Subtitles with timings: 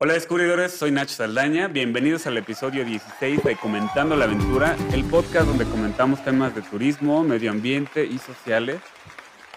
[0.00, 1.66] Hola descubridores, soy Nacho Saldaña.
[1.66, 7.24] Bienvenidos al episodio 16 de Comentando la Aventura, el podcast donde comentamos temas de turismo,
[7.24, 8.80] medio ambiente y sociales.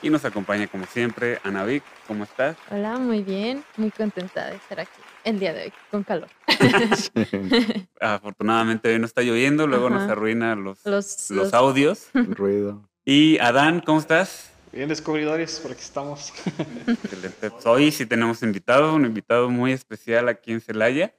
[0.02, 1.84] Y nos acompaña como siempre Ana Vic.
[2.08, 2.58] ¿Cómo estás?
[2.72, 4.90] Hola, muy bien, muy contenta de estar aquí
[5.24, 6.27] el día de hoy, con calor.
[8.02, 10.14] Afortunadamente hoy no está lloviendo, luego nos Ajá.
[10.14, 12.08] arruina los, Los, los los- audios.
[12.16, 12.82] ruido.
[13.05, 14.50] Y Adán, ¿cómo estás?
[14.72, 16.34] Bien, descubridores, por aquí estamos.
[16.88, 17.52] Excelente.
[17.52, 21.14] Pues hoy sí tenemos invitado, un invitado muy especial aquí en Celaya.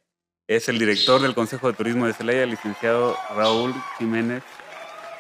[0.49, 4.43] Es el director del Consejo de Turismo de Celaya, el licenciado Raúl Jiménez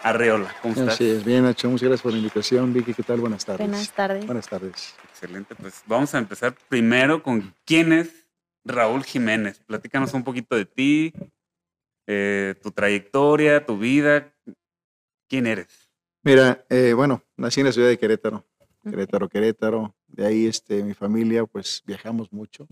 [0.02, 0.54] Arreola.
[0.62, 0.94] ¿Cómo estás?
[0.94, 2.72] Así es, bien, Nacho, muchas gracias por la invitación.
[2.72, 3.20] Vicky, ¿qué tal?
[3.20, 3.68] Buenas tardes.
[3.68, 4.26] Buenas tardes.
[4.26, 4.94] Buenas tardes.
[5.10, 8.26] Excelente, pues vamos a empezar primero con quién es
[8.64, 9.60] Raúl Jiménez.
[9.66, 11.12] Platícanos un poquito de ti,
[12.06, 14.32] eh, tu trayectoria, tu vida.
[15.28, 15.81] ¿Quién eres?
[16.24, 18.46] Mira, eh, bueno, nací en la ciudad de Querétaro.
[18.82, 19.96] Querétaro, Querétaro.
[20.06, 22.68] De ahí, este, mi familia, pues viajamos mucho.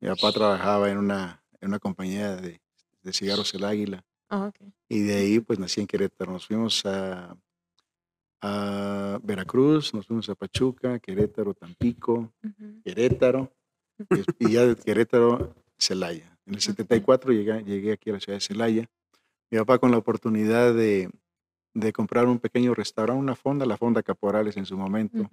[0.00, 2.60] Mi papá trabajaba en una, en una compañía de,
[3.02, 4.04] de cigarros El Águila.
[4.28, 4.68] Ah, ok.
[4.90, 6.32] Y de ahí, pues nací en Querétaro.
[6.32, 7.34] Nos fuimos a,
[8.42, 12.34] a Veracruz, nos fuimos a Pachuca, Querétaro, Tampico.
[12.84, 13.50] Querétaro
[14.38, 16.38] y, y ya de Querétaro, Celaya.
[16.44, 18.90] En el 74 llegué, llegué aquí a la ciudad de Celaya.
[19.50, 21.10] Mi papá con la oportunidad de,
[21.78, 25.28] de comprar un pequeño restaurante, una fonda, la Fonda Caporales en su momento,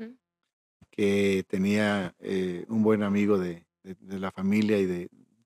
[0.92, 4.98] que tenía eh, un buen amigo de, de- de la familia y de,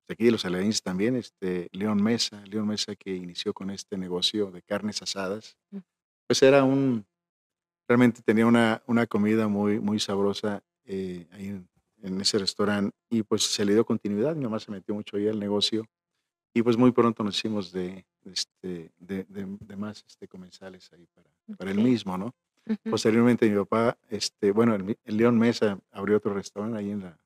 [0.07, 3.97] de aquí de los celayenses también, este, León Mesa, León Mesa que inició con este
[3.97, 5.57] negocio de carnes asadas.
[6.27, 7.05] Pues era un,
[7.87, 11.69] realmente tenía una, una comida muy, muy sabrosa eh, ahí en,
[12.01, 15.27] en ese restaurante y pues se le dio continuidad, mi mamá se metió mucho ahí
[15.27, 15.85] al negocio
[16.57, 21.05] y pues muy pronto nos hicimos de, este, de, de- de más este, comensales ahí
[21.13, 21.83] para, para el Ok.
[21.85, 22.33] mismo, ¿no?
[22.67, 22.77] Ujú.
[22.89, 27.17] Posteriormente mi papá, este, bueno, el, el León Mesa abrió otro restaurante ahí en la,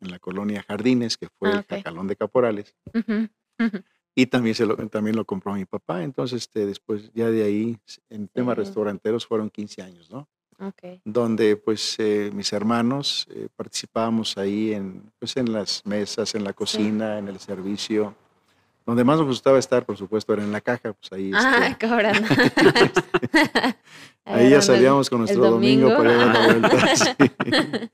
[0.00, 1.66] en la colonia Jardines, que fue Ah, el ok.
[1.68, 3.28] Jacalón de Caporales, Ujú.
[3.64, 3.78] Ujú.
[4.16, 6.02] y también, se lo, también lo compró mi papá.
[6.02, 8.60] Entonces, este, después ya de ahí, en temas Sí.
[8.62, 10.28] restauranteros, fueron 15 años, ¿no?
[10.58, 11.00] Ok.
[11.04, 16.52] Donde pues eh, mis hermanos eh, participábamos ahí en, pues, en las mesas, en la
[16.52, 18.14] cocina, en el servicio.
[18.86, 21.86] Donde más nos gustaba estar, por supuesto, era en la caja, pues ahí, Ah, este,
[21.88, 22.26] cobrando.
[24.24, 26.98] ahí ya salíamos con nuestro domingo, para ir dando vueltas.
[27.18, 27.90] sí.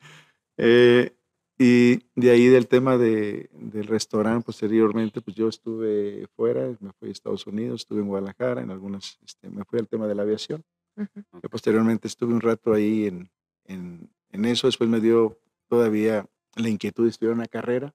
[0.59, 1.13] Eh,
[1.59, 7.09] y de ahí del tema de, del restaurante, posteriormente, pues yo estuve fuera, me fui
[7.09, 10.23] a Estados Unidos, estuve en Guadalajara, en algunas, este, me fui al tema de la
[10.23, 10.63] aviación,
[10.97, 11.41] Ujú.
[11.41, 13.31] que posteriormente estuve un rato ahí en,
[13.65, 16.27] en, en eso, después me dio todavía
[16.57, 17.95] la inquietud de estudiar una carrera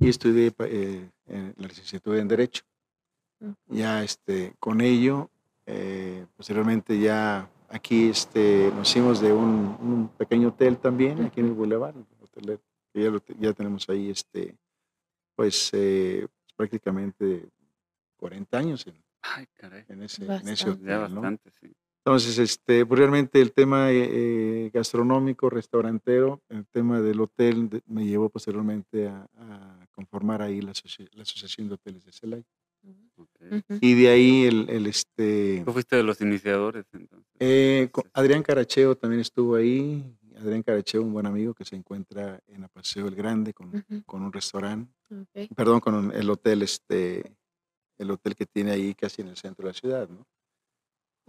[0.00, 2.64] y estudié eh, en la licenciatura en Derecho.
[3.68, 5.30] Ya este, con ello,
[5.66, 11.46] eh, posteriormente ya aquí este, nos hicimos de un, un pequeño hotel también, aquí en
[11.46, 12.60] el Boulevard, el hotel
[12.92, 14.56] que ya, lo ya tenemos ahí, este,
[15.36, 17.48] pues eh, prácticamente
[18.16, 19.84] 40 años en, Ay, caray.
[19.88, 20.86] en ese, en ese hotel.
[20.86, 21.20] Ya ¿no?
[21.20, 21.72] bastante, sí.
[22.04, 28.06] Entonces, este, pues realmente el tema eh, eh, gastronómico, restaurantero, el tema del hotel me
[28.06, 32.44] llevó posteriormente a, a conformar ahí la, asoci- la Asociación de Hoteles de Celaya.
[33.16, 33.28] Ok.
[33.50, 33.78] Ujú.
[33.82, 37.28] Y de ahí el, el, este, Tú fuiste de los iniciadores, entonces.
[37.38, 40.02] eh, Adrián Caracheo también estuvo ahí.
[40.36, 44.32] Adrián Caracheo, un buen amigo que se encuentra en Apaseo el Grande con, con un
[44.32, 44.90] restaurante,
[45.54, 47.36] perdón, con un- el hotel, este,
[47.98, 50.24] el hotel que tiene ahí casi en el centro de la ciudad, ¿no?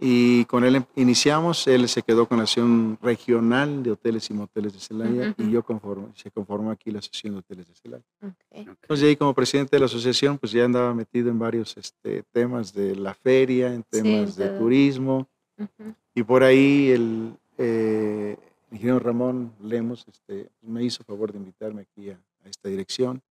[0.04, 4.34] Y con él em- iniciamos, él se quedó con la Asociación Regional de Hoteles y
[4.34, 5.42] Moteles de Celaya Ujú.
[5.48, 8.04] y yo conformo, se conformó aquí la Asociación de Hoteles de Celaya.
[8.20, 8.32] Ok.
[8.50, 8.78] Ok.
[8.82, 12.74] Entonces ahí como presidente de la asociación, pues ya andaba metido en varios este, temas
[12.74, 14.58] de la feria, en Sí, temas de todo.
[14.58, 15.94] turismo, Ujú.
[16.16, 18.36] y por ahí el eh,
[18.72, 22.14] ingeniero Ramón Lemos este, me hizo favor de invitarme aquí a,
[22.44, 23.22] a esta dirección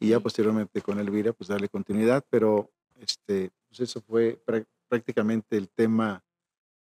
[0.00, 4.40] y ya posteriormente con Elvira pues darle continuidad, pero este, pues eso fue
[4.88, 6.22] prácticamente el tema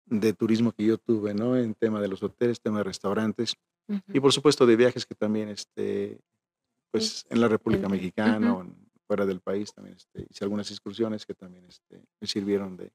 [0.07, 1.57] de turismo que yo tuve, ¿no?
[1.57, 3.55] En tema de los hoteles, tema de restaurantes
[4.13, 6.19] y por supuesto de viajes que también este,
[6.91, 8.75] pues en la República Mexicana o en-
[9.07, 12.91] fuera del país también este, hice algunas excursiones que también este, me sirvieron de,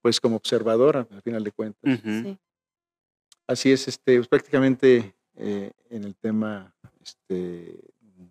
[0.00, 1.82] pues como observadora al final de cuentas.
[2.22, 2.38] Sí.
[3.48, 6.72] Así es, este, pues, prácticamente eh, en el tema
[7.02, 7.80] este,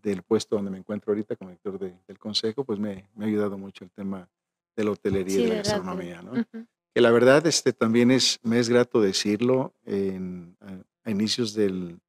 [0.01, 3.27] del puesto donde me encuentro ahorita como director de- del consejo, pues me, me ha
[3.27, 4.27] ayudado mucho el tema
[4.75, 6.31] de la hotelería Sí, y de la gastronomía, ¿no?
[6.33, 6.65] Ujú.
[6.93, 11.99] Que la verdad este, también es, me es grato decirlo en, a, a inicios del...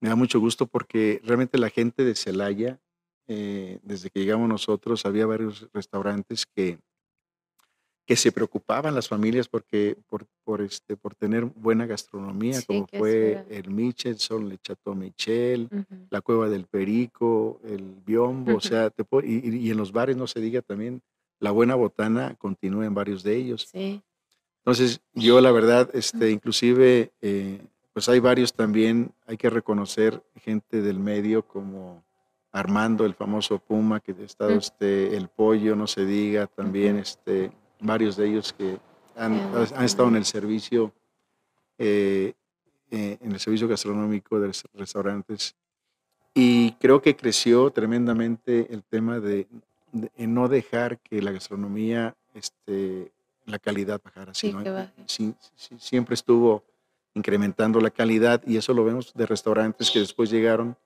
[0.00, 2.78] Me da mucho gusto porque realmente la gente de Celaya,
[3.26, 6.78] eh, desde que llegamos nosotros, había varios restaurantes que
[8.06, 12.86] que se preocupaban las familias porque, por, por, este, por tener buena gastronomía, Sí, como
[12.86, 16.06] fue el Michelson, el Chateau Michel, Ujú.
[16.10, 18.68] la Cueva del Perico, el Biombo, o Ujú.
[18.68, 21.00] sea, te puedo- y- y en los bares no se diga también,
[21.40, 23.68] la buena botana continúa en varios de ellos.
[23.70, 24.02] Sí.
[24.58, 27.60] Entonces, yo la verdad, este, inclusive, eh,
[27.92, 32.02] pues hay varios también, hay que reconocer gente del medio como
[32.50, 37.52] Armando, el famoso Puma, que ha estado este, el pollo, no se diga, también este,
[37.80, 38.78] varios de ellos que
[39.16, 39.34] han,
[39.84, 40.92] estado en el servicio,
[41.78, 42.32] eh,
[42.90, 45.54] eh, en el servicio gastronómico de los restaurantes.
[46.32, 49.46] Y creo que creció tremendamente el tema de-
[50.16, 53.12] en no dejar que la gastronomía, este,
[53.46, 54.92] la calidad bajara, Sí, sino que baje.
[55.06, 56.64] sí- sí- siempre estuvo
[57.14, 60.76] incrementando la calidad y eso lo vemos de restaurantes que después llegaron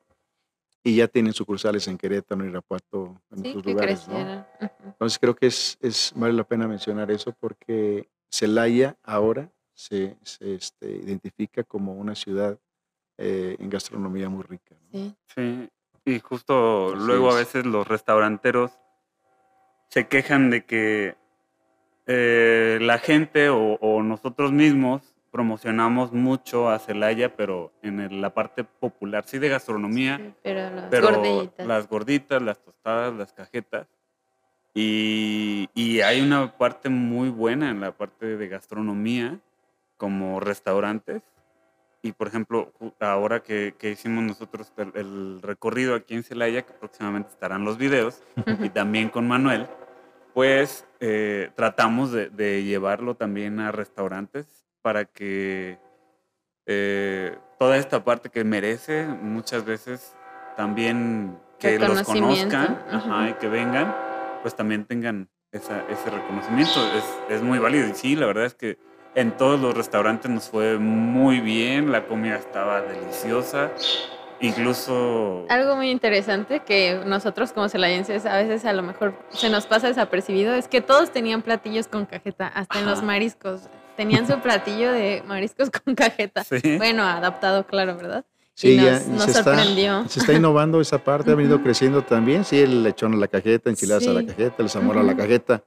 [0.85, 4.09] y ya tienen sucursales en Querétaro, Irapuato, en Sí, otros lugares.
[4.09, 4.45] ¿no?
[4.85, 10.55] Entonces creo que es, es, vale la pena mencionar eso porque Celaya ahora se, se,
[10.55, 12.59] este, identifica como una ciudad
[13.17, 14.75] eh, en gastronomía muy rica.
[14.93, 14.99] ¿no?
[14.99, 15.15] Sí.
[15.35, 15.69] Sí,
[16.05, 17.47] y justo Así luego a es.
[17.47, 18.73] veces los restauranteros
[19.89, 21.17] se quejan de que
[22.07, 28.33] eh, la gente o, o nosotros mismos promocionamos mucho a Celaya, pero en el- la
[28.33, 31.67] parte popular, sí de gastronomía, Sí, pero las pero gorditas.
[31.67, 33.87] las gorditas, las tostadas, las cajetas.
[34.75, 39.39] Y, y hay una parte muy buena en la parte de gastronomía,
[39.97, 41.23] como restaurantes.
[42.09, 46.73] Y por ejemplo, ahora que, que hicimos nosotros el, el recorrido aquí en Celaya, que
[46.73, 48.23] próximamente estarán los videos,
[48.65, 49.67] y también con Manuel,
[50.33, 55.79] pues eh, tratamos de, de llevarlo también a restaurantes para que
[56.67, 60.15] eh, toda esta parte que merece muchas veces
[60.57, 62.03] también que los
[62.47, 63.95] conozcan ajá, y que vengan,
[64.41, 66.73] pues también tengan esa- ese reconocimiento.
[66.97, 67.05] Es,
[67.37, 68.79] es muy válido y sí, la verdad es que
[69.19, 73.73] en todos los restaurantes nos fue muy bien, la comida estaba deliciosa,
[74.41, 75.45] incluso...
[75.49, 79.89] Algo muy interesante que nosotros como celayenses a veces a lo mejor se nos pasa
[79.89, 83.63] desapercibido es que todos tenían platillos con cajeta, hasta en los mariscos.
[83.97, 86.45] Tenían su platillo de mariscos con cajeta.
[86.45, 86.77] Sí.
[86.77, 88.25] Bueno, adaptado, claro, ¿verdad?
[88.55, 90.09] Sí, y nos, ya nos se, está, sorprendió.
[90.09, 92.45] se está innovando esa parte, ha venido creciendo también.
[92.45, 94.27] Sí, el lechón a la cajeta, enchiladas a la Sí.
[94.27, 95.65] cajeta, el zamora a la cajeta.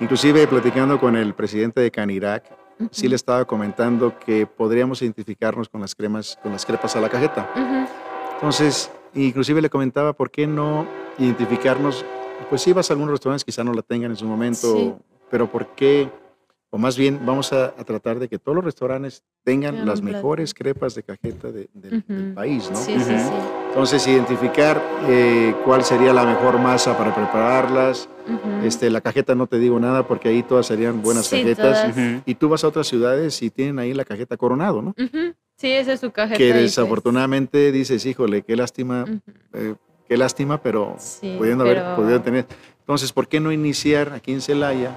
[0.00, 2.44] Inclusive platicando con el presidente de Canirac,
[2.90, 7.08] sí le estaba comentando que podríamos identificarnos con las cremas, con las crepas a la
[7.08, 7.48] cajeta.
[8.34, 10.86] Entonces, inclusive le comentaba, ¿por qué no
[11.18, 12.04] identificarnos?
[12.50, 14.94] Pues si vas a algunos restaurantes, quizá no la tengan en su momento, Sí.
[15.30, 16.08] pero ¿por qué?
[16.74, 20.16] O más bien, vamos a, a tratar de que todos los restaurantes tengan las plato.
[20.16, 22.76] mejores crepas de cajeta de- del- país, ¿no?
[22.78, 23.30] Sí, sí, sí.
[23.68, 28.08] Entonces, identificar eh, cuál sería la mejor masa para prepararlas.
[28.64, 31.94] Este, la cajeta no te digo nada porque ahí todas serían buenas Sí, cajetas.
[32.24, 34.94] Y tú vas a otras ciudades y tienen ahí la cajeta coronado, ¿no?
[35.58, 36.38] Sí, esa es su cajeta.
[36.38, 39.04] Que pues, desafortunadamente dices, híjole, qué lástima,
[39.52, 39.74] eh,
[40.08, 42.46] qué lástima, pero Sí, pudiendo haber, pero- pudieron tener.
[42.80, 44.96] Entonces, ¿por qué no iniciar aquí en Celaya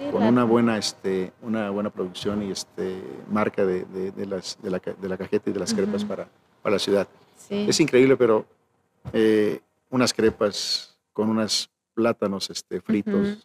[0.00, 4.56] Sí, con una buena, este, una buena producción y este, marca de, de- de las,
[4.62, 6.26] de, la, de la cajeta y de las crepas para,
[6.62, 7.06] para la ciudad?
[7.36, 7.66] sí.
[7.68, 8.46] Es increíble, pero
[9.12, 9.60] eh,
[9.90, 13.40] unas crepas con unos plátanos este, fritos, Ujú.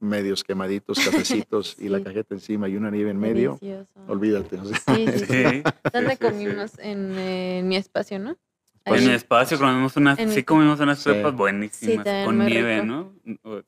[0.00, 3.88] medios quemaditos, cafecitos y la cajeta encima y una nieve en medio, Delicioso.
[4.06, 4.58] olvídate.
[4.58, 5.26] o sea, Sí, sí, sí.
[5.26, 5.62] Sí.
[5.90, 6.78] ¿Dónde comimos?
[6.80, 8.36] En, eh, mi espacio, ¿no?
[8.84, 11.08] En mi espacio comimos unas, sí comimos unas Sí.
[11.08, 12.84] crepas buenísimas, con nieve, rico.
[12.84, 13.14] ¿no?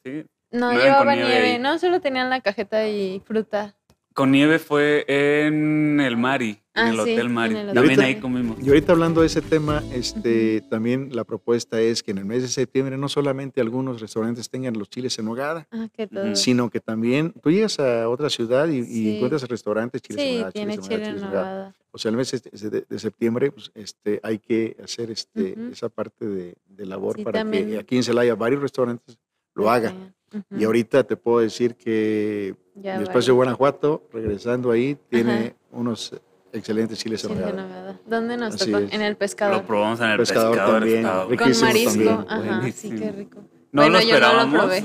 [0.05, 0.27] Sí.
[0.59, 1.59] No, llevaba nieve ahí.
[1.59, 3.75] no, solo tenían la cajeta y fruta.
[4.15, 7.55] Con nieve fue en el Mari, Ah, en el sí, Hotel Mari.
[7.57, 8.01] el También hotel.
[8.01, 8.57] ahí comimos.
[8.63, 12.41] Y ahorita hablando de ese tema, este, también la propuesta es que en el mes
[12.43, 15.89] de septiembre no solamente algunos restaurantes tengan los chiles en nogada, Ah,
[16.35, 20.79] sino que también tú llegas a otra ciudad y, encuentras restaurantes chiles en Sí, tiene
[20.79, 21.75] chiles en nogada, chile en chiles en nogada.
[21.91, 25.91] O sea, el mes de, de- de septiembre pues, este, hay que hacer este, esa
[25.91, 27.69] parte de, de labor Sí, para también.
[27.69, 29.19] que aquí en Celaya varios restaurantes
[29.55, 30.15] lo hagan.
[30.33, 30.45] Ujú.
[30.61, 33.57] Y ahorita te puedo decir que Ya mi espacio de varios.
[33.59, 35.55] Guanajuato, regresando ahí, tiene Ajá.
[35.73, 36.21] unos
[36.53, 37.53] excelentes chiles en nogada.
[37.63, 38.01] nogada.
[38.07, 38.85] ¿Dónde nos Así tocó?
[38.85, 38.93] es.
[38.93, 39.57] En el pescador.
[39.59, 40.81] Lo probamos en el Pescador pescador.
[40.81, 41.03] también.
[41.03, 41.93] Con marisco.
[41.93, 42.49] también, Ajá, sí,
[42.89, 42.99] buenísimo.
[43.01, 43.41] qué rico.
[43.73, 44.59] No bueno, lo yo no lo esperábamos.
[44.65, 44.85] probé.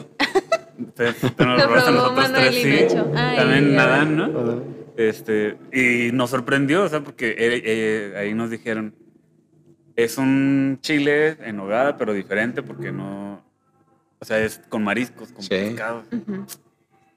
[0.96, 2.84] Te- te nos Lo probó nosotros Manuel tres, y sí.
[2.96, 3.12] Nacho.
[3.16, 4.24] Ay, También ya nadan, ¿no?
[4.40, 4.60] Ajá.
[4.98, 8.94] Este, y nos sorprendió, o sea, porque eh, eh, ahí nos dijeron,
[9.96, 13.42] es un chile en hogada, pero diferente porque no,
[14.22, 15.50] o sea, es con mariscos, con Sí.
[15.50, 16.04] pescado.
[16.12, 16.46] Ujú.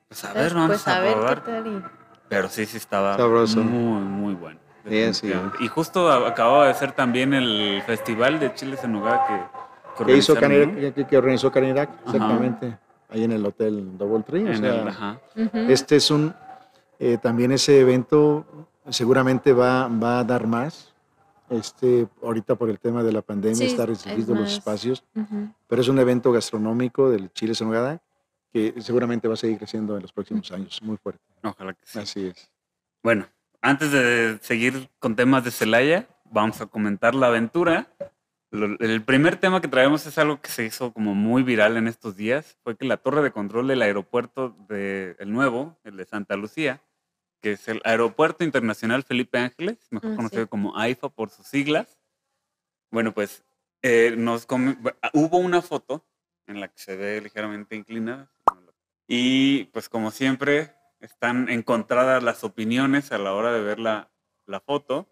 [0.08, 1.42] Pues a ver, vamos pues a, a ver probar.
[1.44, 1.66] qué tal.
[1.66, 1.82] y-
[2.28, 3.60] Pero sí, sí estaba Sabroso.
[3.62, 4.58] muy, muy bueno.
[4.84, 5.26] Bien, sí.
[5.28, 5.64] definitivamente.
[5.64, 10.16] Y justo acababa de ser también el festival de chiles en hogada que, que que
[10.16, 10.94] hizo organizaron, Canirac, ¿no?
[10.94, 12.00] que, que organizó Canirac, Ajá.
[12.06, 12.78] exactamente.
[13.10, 14.44] ahí en el Hotel Double Tree.
[14.44, 15.18] o En sea, el- ajá.
[15.36, 15.58] Ujú.
[15.68, 16.34] este es un,
[16.98, 18.44] eh, también ese evento
[18.88, 20.93] seguramente va, va a dar más.
[21.56, 24.52] Este, ahorita por el tema de la pandemia Sí, está es restringido los más.
[24.52, 25.48] espacios, Ujú.
[25.66, 28.02] pero es un evento gastronómico del Chile Sonogada
[28.52, 31.20] que seguramente va a seguir creciendo en los próximos años, muy fuerte.
[31.42, 31.98] Ojalá que sí.
[31.98, 32.50] Así es.
[33.02, 33.26] Bueno,
[33.60, 37.88] antes de seguir con temas de Celaya, vamos a comentar la aventura.
[38.52, 42.14] El primer tema que traemos es algo que se hizo como muy viral en estos
[42.14, 42.56] días.
[42.62, 46.80] Fue que la torre de control del aeropuerto de el nuevo, el de Santa Lucía,
[47.44, 50.16] que es el Aeropuerto Internacional Felipe Ángeles, mejor Ah, sí.
[50.16, 52.00] conocido como AIFA por sus siglas.
[52.90, 53.44] Bueno, pues
[53.82, 54.46] eh, nos
[55.12, 56.06] hubo una foto
[56.46, 58.32] en la que se ve ligeramente inclinada.
[59.06, 64.10] Y pues como siempre, están encontradas las opiniones a la hora de ver la,
[64.46, 65.00] la foto.
[65.00, 65.06] O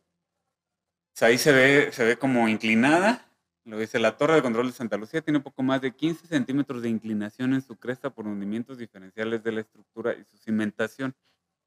[1.15, 3.29] sea, ahí se ve, se ve como inclinada.
[3.67, 6.81] Lo dice, la torre de control de Santa Lucía tiene poco más de 15 centímetros
[6.81, 11.15] de inclinación en su cresta por hundimientos diferenciales de la estructura y su cimentación.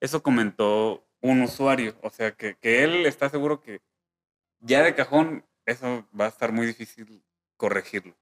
[0.06, 1.96] Eso comentó un usuario.
[2.04, 3.82] O sea, que, que él está seguro que
[4.60, 7.24] ya de cajón eso va a estar muy difícil
[7.58, 8.16] corregirlo.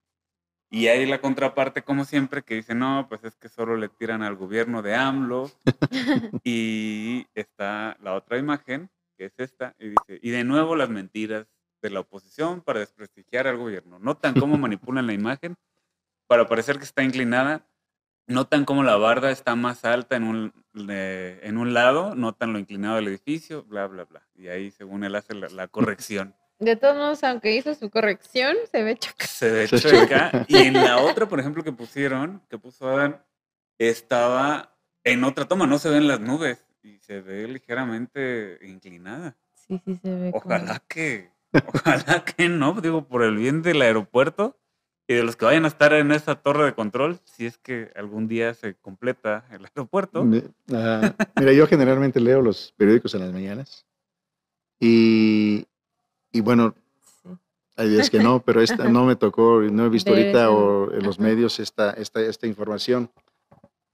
[0.69, 4.23] Y hay la contraparte, como siempre, que dice, no, pues es que solo le tiran
[4.23, 5.51] al gobierno de AMLO.
[6.45, 11.47] y está la otra imagen, que es esta, y dice, y de nuevo las mentiras
[11.81, 13.99] de la oposición para desprestigiar al gobierno.
[13.99, 15.55] Notan cómo manipulan la imagen
[16.27, 17.67] para parecer que está inclinada.
[18.25, 22.59] Notan cómo la barda está más alta en un, de- en un lado, notan lo
[22.59, 24.21] inclinado del edificio, bla, bla, bla.
[24.35, 26.35] Y ahí, según él, hace la, la corrección.
[26.59, 29.25] De todos modos, aunque hizo su corrección, se ve choca.
[29.27, 30.45] Se ve chueca.
[30.47, 33.21] Y en la otra, por ejemplo, que pusieron, que puso Adán,
[33.77, 39.35] estaba en otra toma, no se ven las nubes y se ve ligeramente inclinada.
[39.53, 40.31] Sí, sí, se ve.
[40.31, 41.29] como- Ojalá que,
[41.67, 44.57] ojalá que no, digo, por el bien del aeropuerto
[45.07, 47.91] y de los que vayan a estar en esa torre de control, si es que
[47.95, 50.25] algún día se completa el aeropuerto.
[50.71, 53.85] Ah, mira, yo generalmente leo los periódicos en las mañanas
[54.79, 55.65] y,
[56.31, 56.75] y bueno,
[57.75, 61.03] hay días que no, pero esta no me tocó, no he visto ahorita o en
[61.03, 63.09] los medios esta, esta, esta información.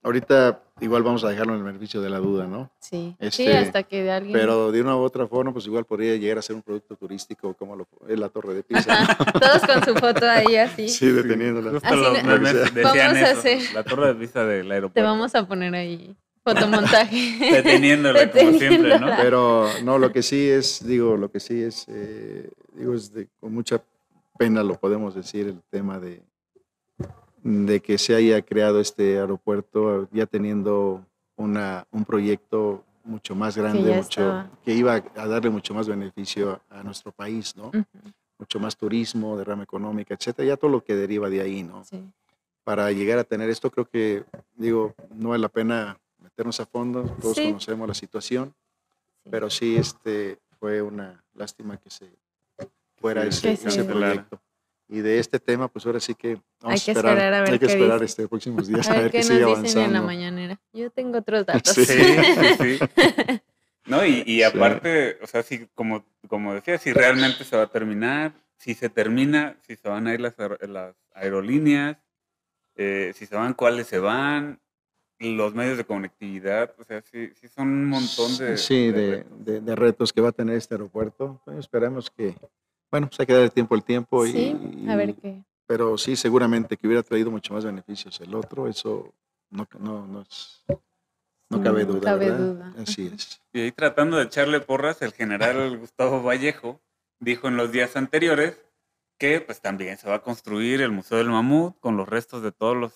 [0.02, 2.72] Ahorita igual vamos a dejarlo en el beneficio de la duda, ¿no?
[2.80, 4.34] Sí, sí, Este, hasta que de alguien.
[4.34, 7.54] Pero de una u otra forma, pues igual podría llegar a ser un producto turístico
[7.54, 8.98] como lo, es la Torre de Pisa.
[9.02, 9.26] ¿no?
[9.40, 10.88] Todos con su foto ahí así.
[10.88, 11.80] Sí, deteniéndola.
[11.84, 15.10] Así los memes Vamos a hacer- la torre de vista del Te aeropuerto.
[15.10, 16.16] vamos a poner ahí
[16.46, 17.38] fotomontaje.
[17.52, 18.76] Deteniéndola, como siempre, ¿no?
[18.86, 19.18] Deteniéndola.
[19.22, 23.28] Pero no, lo que sí es, digo, lo que sí es, eh, digo, es de,
[23.40, 23.82] con mucha
[24.38, 26.24] pena lo podemos decir, el tema de,
[27.44, 31.06] de que se haya creado este aeropuerto ya teniendo
[31.36, 36.62] una, un proyecto mucho más grande, ya mucho, que iba a darle mucho más beneficio
[36.70, 37.72] a, a nuestro país, ¿no?
[38.38, 41.84] Mucho más turismo, derrama económica, etcétera, ya todo lo que deriva de ahí, ¿no?
[41.86, 42.04] sí.
[42.64, 44.24] Para llegar a tener esto, creo que,
[44.56, 47.46] digo, no vale la pena meternos a fondo, todos Sí.
[47.46, 48.54] conocemos la situación
[49.24, 49.30] sí.
[49.32, 52.10] pero sí este fue una lástima que se
[52.98, 54.40] fuera Sí, ese, que se- ese proyecto
[54.90, 57.40] y de este tema pues ahora sí que vamos Hay que a esperar, esperar a
[57.42, 58.06] ver hay que qué esperar dice.
[58.06, 60.60] este próximos días A ver qué que siga nos dicen en la avanzando mañanera.
[60.74, 61.74] Yo tengo otros datos.
[61.76, 61.86] Sí.
[61.86, 61.96] Sí,
[62.60, 63.40] sí, sí.
[63.86, 64.44] No, y, y Sí.
[64.44, 68.90] aparte, o sea, si, como, como decía, si realmente se va a terminar, si se
[68.90, 70.36] termina, si se van a ir las,
[70.68, 71.98] las aerolíneas,
[72.76, 74.60] eh, si se van, cuáles se van,
[75.20, 78.58] los medios de conectividad, o sea, sí, sí son un montón de...
[78.58, 79.46] sí de de, retos.
[79.46, 82.36] de- de retos que va a tener este aeropuerto Pues, esperamos que
[82.92, 85.44] bueno pues hay que dar el tiempo al tiempo y, Sí, a ver qué.
[85.68, 89.14] pero sí seguramente que hubiera traído mucho más beneficios el otro eso
[89.52, 90.64] no no no, es-
[91.50, 92.46] no Sí, cabe no duda cabe ¿verdad?
[92.46, 92.74] duda.
[92.82, 96.80] así es Y ahí tratando de echarle porras, el general Gustavo Vallejo
[97.20, 98.58] dijo en los días anteriores
[99.18, 102.52] que pues también se va a construir el Museo del Mamut con los restos de
[102.54, 102.94] todos los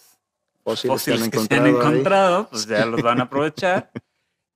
[0.64, 2.48] fósiles, fósiles que, han se han encontrado ahí.
[2.50, 3.92] pues ya los van a aprovechar.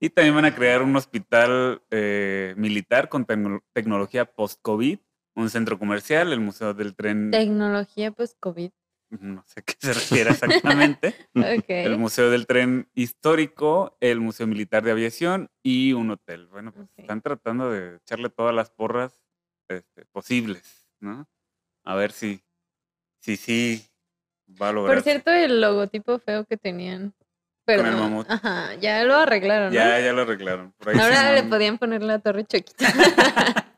[0.00, 4.98] Y también van a crear un hospital eh, militar con tecno- tecnología post-COVID,
[5.38, 8.70] un centro comercial, el Museo del Tren, Tecnología post-COVID.
[9.10, 11.98] no sé qué se refiere exactamente, el Ok.
[11.98, 16.46] Museo del Tren Histórico, el Museo Militar de Aviación y un hotel.
[16.48, 19.22] Bueno, pues están tratando de echarle todas las porras
[19.68, 21.26] este, posibles, ¿no?
[21.84, 22.42] A ver si
[23.20, 23.86] si sí
[24.60, 24.96] va a lograr.
[24.96, 27.14] Por cierto, el logotipo feo que tenían.
[27.64, 28.26] Pero, el mamut.
[28.30, 29.74] Ajá, ya lo arreglaron, ¿no?
[29.74, 30.72] Ya, ya lo arreglaron.
[30.78, 32.86] Por ahí Ahora le podían poner la torre choquita.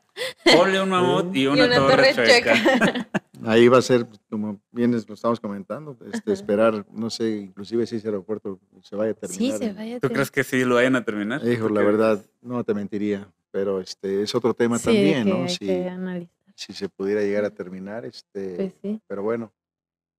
[0.55, 2.53] Ponle un mamut y una, torre, chueca.
[3.45, 7.95] Ahí va a ser, como bien lo estamos comentando, este, esperar, no sé, inclusive si
[7.95, 9.19] ese aeropuerto se vaya a sí,
[9.49, 9.57] terminar.
[9.57, 11.45] se vaya a ¿Tú ter- crees que sí lo vayan a terminar?
[11.47, 15.43] Hijo, la verdad, no te mentiría, pero este es otro tema Sí, también, que ¿no?
[15.43, 16.35] hay Si, que analizar.
[16.55, 19.01] si se pudiera llegar a terminar, este, Pues sí.
[19.07, 19.51] pero bueno,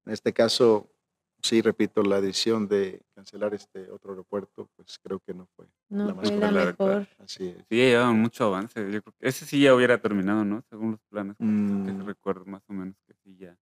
[0.04, 0.90] en este caso,
[1.42, 6.06] sí, repito, la decisión de cancelar este otro aeropuerto, pues creo que no fue No
[6.06, 6.84] la más fue la correcta.
[6.84, 7.06] mejor.
[7.18, 7.49] así.
[7.49, 7.56] Es.
[7.68, 8.80] Sí, ya llevaban mucho avance.
[8.90, 10.62] Yo creo que ese sí ya hubiera terminado, ¿no?
[10.70, 11.37] Según los planes.
[11.37, 13.56] Que Mm, recuerdo más o menos que sí ya.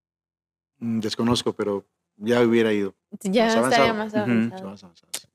[0.78, 1.84] mm, desconozco, pero
[2.16, 2.94] ya hubiera ido.
[3.22, 4.26] Ya Más estaría avanzado.
[4.26, 4.70] más avanzado.
[4.70, 5.26] Más avanzado, sí.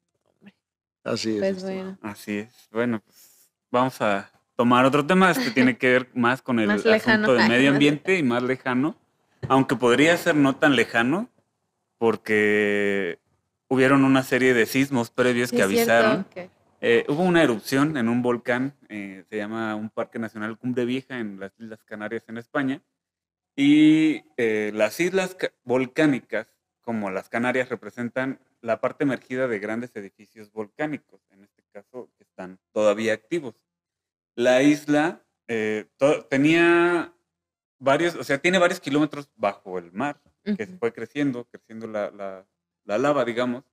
[1.03, 1.39] Así es.
[1.39, 1.75] Pues estimado.
[1.83, 1.97] bueno.
[2.01, 2.67] Así es.
[2.71, 5.29] Bueno, pues vamos a tomar otro tema.
[5.31, 7.25] Este tiene que ver más con el Más lejano.
[7.25, 8.95] asunto de medio Más ambiente y más lejano.
[9.47, 11.29] Aunque podría ser no tan lejano,
[11.97, 13.19] porque
[13.67, 16.25] hubieron una serie de sismos previos que avisaron.
[16.81, 21.17] Eh, hubo una erupción en un volcán, eh, se llama un Parque Nacional Cumbre Vieja
[21.19, 22.81] en las Islas Canarias en España.
[23.55, 26.47] Y eh, las islas ca- volcánicas,
[26.81, 32.23] como las Canarias, representan la parte emergida de grandes edificios volcánicos, en este caso que
[32.23, 33.55] están todavía activos.
[34.35, 35.85] La isla eh,
[36.29, 37.13] tenía
[37.85, 40.77] varios, o sea, tiene varios kilómetros bajo el mar, que Ujú.
[40.79, 42.45] fue creciendo, creciendo la, la-
[42.83, 43.63] la lava, digamos,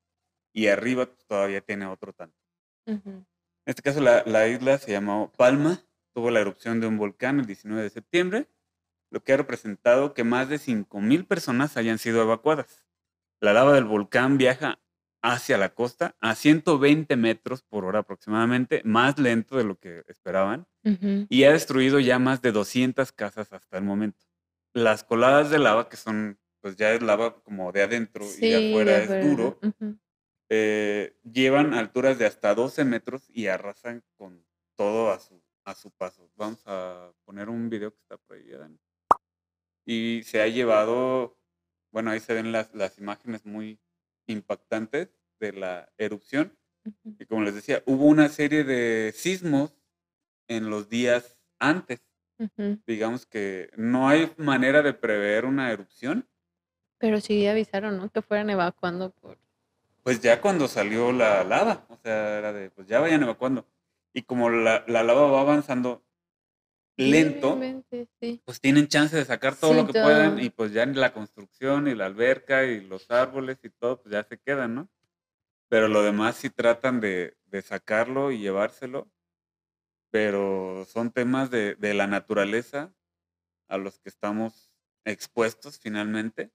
[0.54, 2.37] y arriba todavía tiene otro tanto.
[2.87, 3.26] En
[3.66, 5.83] este caso, la, la isla se llamó Palma,
[6.14, 8.47] tuvo la erupción de un volcán el 19 de septiembre,
[9.11, 12.85] lo que ha representado que más de 5.000 personas hayan sido evacuadas.
[13.40, 14.78] La lava del volcán viaja
[15.23, 20.67] hacia la costa a 120 metros por hora aproximadamente, más lento de lo que esperaban,
[20.85, 21.26] Ujú.
[21.29, 24.26] y ha destruido ya más de 200 casas hasta el momento.
[24.75, 28.59] Las coladas de lava, que son, pues ya es lava como de adentro y de
[28.59, 29.99] Sí, afuera de es duro, Ujú.
[30.49, 34.45] eh, llevan alturas de hasta 12 metros y arrasan con
[34.76, 36.31] todo a su, a su paso.
[36.35, 38.79] Vamos a poner un video que está por ahí, Adán.
[39.87, 41.38] Y se ha llevado,
[41.93, 43.79] bueno, ahí se ven las, las imágenes muy
[44.26, 45.09] impactantes
[45.41, 46.57] de la erupción.
[47.19, 49.75] Y como les decía, hubo una serie de sismos
[50.49, 52.00] en los días antes.
[52.87, 56.29] Digamos que no hay manera de prever una erupción.
[56.99, 58.11] Pero sí avisaron, ¿no?
[58.11, 59.38] Que fueran evacuando por...
[60.02, 63.67] Pues ya cuando salió la lava, o sea, era de, pues ya vayan evacuando.
[64.12, 66.05] Y como la, la lava va avanzando
[67.11, 67.61] lento,
[68.21, 68.40] sí.
[68.44, 70.04] pues tienen chance de sacar todo Sí, lo que todo.
[70.04, 74.00] puedan y pues ya ni la construcción y la alberca y los árboles y todo,
[74.02, 74.88] pues ya se quedan, ¿no?
[75.68, 79.08] Pero lo demás sí tratan de, de sacarlo y llevárselo,
[80.10, 82.93] pero son temas de, de la naturaleza
[83.69, 84.71] a los que estamos
[85.04, 86.50] expuestos finalmente.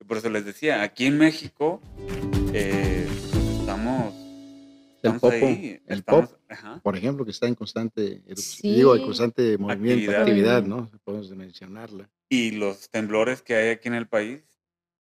[0.00, 1.80] Y por eso les decía, aquí en México
[2.52, 4.14] eh, pues estamos,
[5.02, 6.40] El Popo, ahí, el estamos, Pop.
[6.48, 9.06] ajá, Por ejemplo, que está en constante erupción, digo, en Sí.
[9.06, 10.20] constante movimiento, Actividad.
[10.20, 10.90] actividad, ¿no?
[11.04, 12.10] Podemos mencionarla.
[12.28, 14.42] y los temblores que hay aquí en el país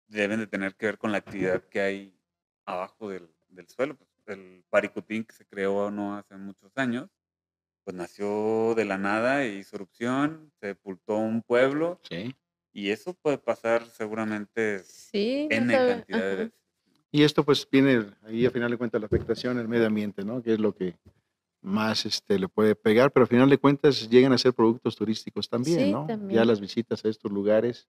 [0.07, 2.17] deben de tener que ver con la actividad que hay
[2.65, 3.97] abajo del, del suelo.
[3.97, 7.09] Pues, el Paricutín que se creó no hace muchos años,
[7.85, 12.35] pues nació de la nada y hizo erupción, sepultó un pueblo Sí.
[12.73, 16.53] y eso puede pasar seguramente Sí, no cantidad de veces.
[17.11, 20.43] Y esto pues viene ahí a final de cuentas la afectación al medio ambiente, ¿no?
[20.43, 20.97] Que es lo que
[21.63, 25.49] más este, le puede pegar, pero a final de cuentas llegan a ser productos turísticos
[25.49, 26.07] también, Sí, ¿no?
[26.29, 27.89] Ya las visitas a estos lugares,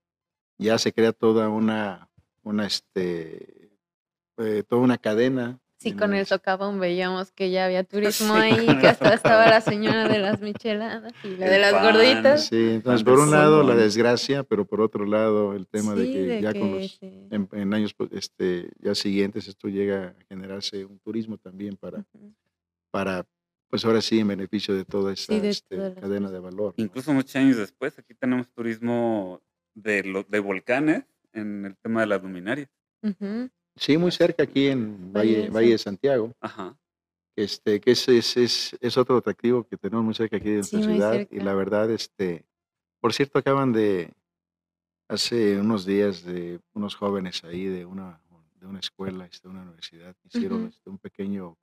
[0.57, 2.09] ya se crea toda una,
[2.43, 3.69] una este,
[4.37, 5.59] eh, toda una cadena.
[5.79, 9.61] Sí, con el socavón veíamos que ya había turismo Sí, ahí, que hasta estaba la
[9.61, 11.83] señora de las micheladas y la El de las pan.
[11.83, 12.45] gorditas.
[12.45, 16.17] Sí, entonces por un lado la desgracia, pero por otro lado el tema de que
[16.19, 17.27] de ya con los sí.
[17.29, 22.03] en, en años pues, este, ya siguientes esto llega a generarse un turismo también para,
[22.91, 23.25] para
[23.69, 26.73] pues ahora sí en beneficio de toda de este, cadena de valor.
[26.77, 26.83] ¿no?
[26.83, 29.41] Incluso muchos años después, aquí tenemos turismo
[29.75, 32.69] de, lo- de volcanes en el tema de las luminarias.
[33.03, 33.49] Ujú.
[33.77, 36.77] Sí, muy cerca aquí en Valle Valle, de Valle de San- Santiago, Ajá.
[37.35, 40.79] este, que es, es, es, es otro atractivo que tenemos muy cerca aquí de nuestra
[40.79, 41.27] Sí, ciudad.
[41.31, 42.45] Y la verdad, este,
[42.99, 44.11] por cierto, acaban de,
[45.07, 48.19] hace unos días, de unos jóvenes ahí de una,
[48.59, 51.55] de una escuela, este, una universidad, hicieron este, un pequeño,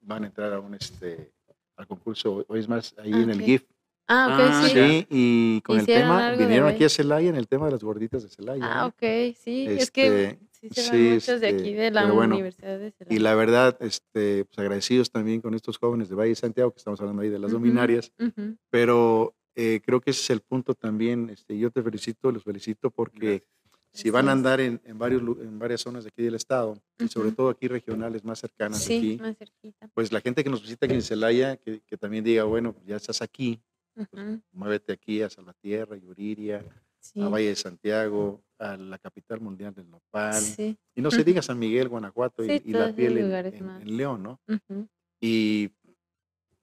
[0.00, 1.32] van a entrar a un, este,
[1.76, 3.42] al concurso, hoy es más, ahí Ah, en el.
[3.42, 3.64] GIF.
[4.08, 5.06] Ah, ok, Ah, sí.
[5.10, 8.28] y con el tema, vinieron aquí a Celaya en el tema de las gorditas de
[8.30, 8.62] Celaya.
[8.64, 9.66] Ah, ok, sí.
[9.68, 12.78] es que Este, sí se van sí, muchos de aquí este, de la bueno, Universidad
[12.78, 13.20] de Y Celaya.
[13.20, 16.98] la verdad, este, pues agradecidos también con estos jóvenes de Valle de Santiago, que estamos
[17.00, 18.56] hablando ahí de las luminarias, ujú.
[18.70, 21.28] pero eh, creo que ese es el punto también.
[21.30, 23.44] Este, yo te felicito, los felicito porque
[23.92, 27.08] si van a andar en, en, varios, en varias zonas de aquí del estado, y
[27.08, 29.88] sobre todo aquí regionales más cercanas Sí, aquí, más cerquita.
[29.94, 32.96] pues la gente que nos visita aquí en Celaya, que, que también diga, bueno, ya
[32.96, 33.60] estás aquí,
[33.98, 36.64] Ujú, muévete aquí a Salvatierra, Yuriria,
[37.00, 40.76] Sí, a Valle de Santiago, a la capital mundial del nopal, sí.
[40.94, 43.70] y no se diga San Miguel, Guanajuato y, Sí, y todos la piel en, en-
[43.82, 44.40] en León, ¿no?
[44.48, 44.88] ujú.
[45.20, 45.70] Y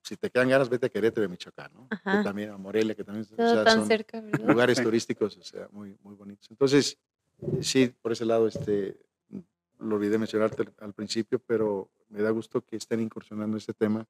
[0.03, 1.89] si te quedan ganas, vete a Querétaro de Michoacán, ¿no?
[1.89, 5.67] Que también a Morelia, que también o sea, tan son cerca, lugares turísticos, o sea,
[5.71, 6.49] muy, muy bonitos.
[6.51, 6.97] Entonces,
[7.61, 8.97] sí, por ese lado, este,
[9.79, 13.73] lo olvidé mencionarte al, al principio, pero me da gusto que estén incursionando en este
[13.73, 14.05] tema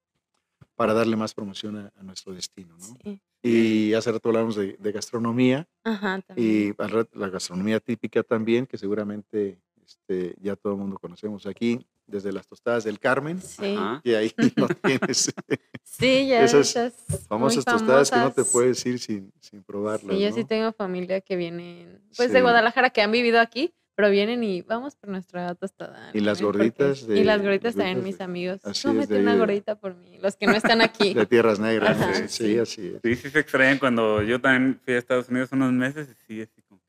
[0.75, 2.97] para darle más promoción a, a nuestro destino, ¿no?
[3.03, 3.21] Sí.
[3.41, 6.73] Y hace rato hablamos de, de gastronomía Ajá, y
[7.13, 12.47] la gastronomía típica también, que seguramente este, ya todo el mundo conocemos aquí, desde las
[12.47, 15.31] tostadas del Carmen, Sí, y ahí no tienes
[15.83, 16.93] sí, ya esas esas
[17.27, 20.47] famosas tostadas que no te puedes ir sin, sin probarlas, Sí, yo sí ¿no?
[20.47, 22.41] tengo familia que vienen, pues de Sí.
[22.41, 26.11] Guadalajara, que han vivido aquí, pero vienen y vamos por nuestra tostada.
[26.13, 26.47] Y las ¿no?
[26.47, 28.65] Gorditas y las de- gorditas las también, gorditas mis de- amigos.
[28.65, 31.13] así Cómete de una gordita por mí, los que no están aquí.
[31.13, 32.59] De tierras negras, Ajá, sí, sí.
[32.59, 33.01] así es.
[33.03, 36.41] Sí, sí se extrañan cuando yo también fui a Estados Unidos unos meses y sí,
[36.41, 36.81] así como...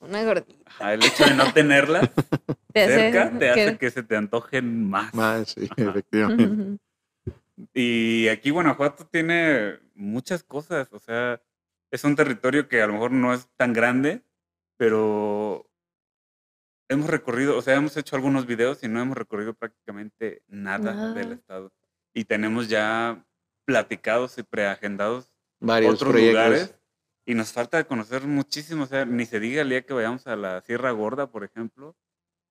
[0.00, 0.62] Una gordita.
[0.66, 2.10] ajá, el hecho de no tenerlas
[2.72, 5.14] Te hace cerca te hace que- que se te antojen más.
[5.14, 5.90] Más, sí, Ajá.
[5.90, 6.78] efectivamente.
[7.74, 11.40] Y aquí Guanajuato tiene muchas cosas, o sea,
[11.92, 14.22] es un territorio que a lo mejor no es tan grande,
[14.76, 15.70] pero
[16.92, 21.28] hemos recorrido, o sea, hemos hecho algunos videos y no hemos recorrido prácticamente nada del
[21.28, 21.34] Nada.
[21.34, 21.72] estado.
[22.14, 23.24] Y tenemos ya
[23.64, 26.44] platicados y preagendados Varios otros proyectos.
[26.44, 26.74] lugares
[27.24, 30.34] y nos falta conocer muchísimo, o sea, ni se diga el día que vayamos a
[30.36, 31.94] la Sierra Gorda, por ejemplo,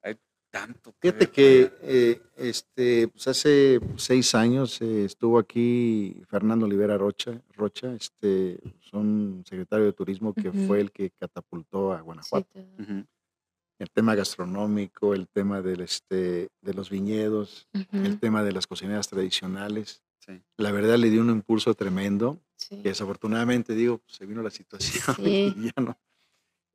[0.02, 0.18] hay
[0.50, 0.94] tanto.
[1.00, 6.98] Fíjate ver por que eh, este, pues hace seis años eh, estuvo aquí Fernando Olivera
[6.98, 8.60] Rocha, Rocha este,
[8.94, 10.58] un secretario de turismo que Ujú.
[10.68, 12.48] fue el que catapultó a Sí, Guanajuato.
[12.54, 12.64] todo.
[12.80, 13.06] Ujú,
[13.82, 19.08] El tema gastronómico, el tema del, este, de los viñedos, el tema de las cocineras
[19.08, 20.04] tradicionales.
[20.20, 20.40] sí.
[20.58, 22.38] La verdad le dio un impulso tremendo.
[22.56, 22.80] sí.
[22.84, 25.56] desafortunadamente, digo, pues, se vino la situación Sí.
[25.58, 25.98] y ya no.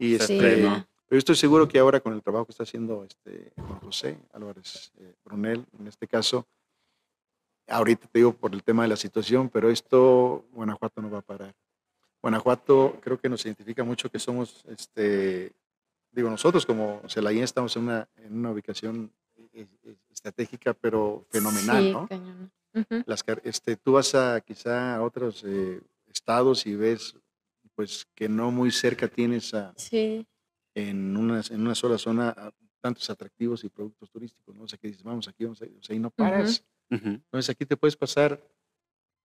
[0.00, 3.52] Y este, pero yo estoy seguro que ahora con el trabajo que está haciendo este
[3.54, 6.44] Juan José Álvarez eh, Brunel, en este caso,
[7.68, 11.22] ahorita te digo por el tema de la situación, pero esto Guanajuato no va a
[11.22, 11.54] parar.
[12.20, 15.52] Guanajuato creo que nos identifica mucho que somos, este,
[16.16, 19.12] digo, nosotros como Celayén estamos en una, en una ubicación
[19.52, 22.08] eh, eh, estratégica, pero fenomenal, Sí, ¿no?
[22.08, 22.50] cañón.
[23.06, 27.14] Las, car- este, tú vas a quizá a otros eh, estados y ves
[27.74, 30.26] pues que no muy cerca tienes a- Sí,
[30.74, 34.64] en, una, en una sola zona a tantos atractivos y productos turísticos, ¿no?
[34.64, 36.64] O sea, que dices, vamos aquí, vamos ahí, o sea, y no paras.
[36.88, 38.40] Entonces aquí te puedes pasar,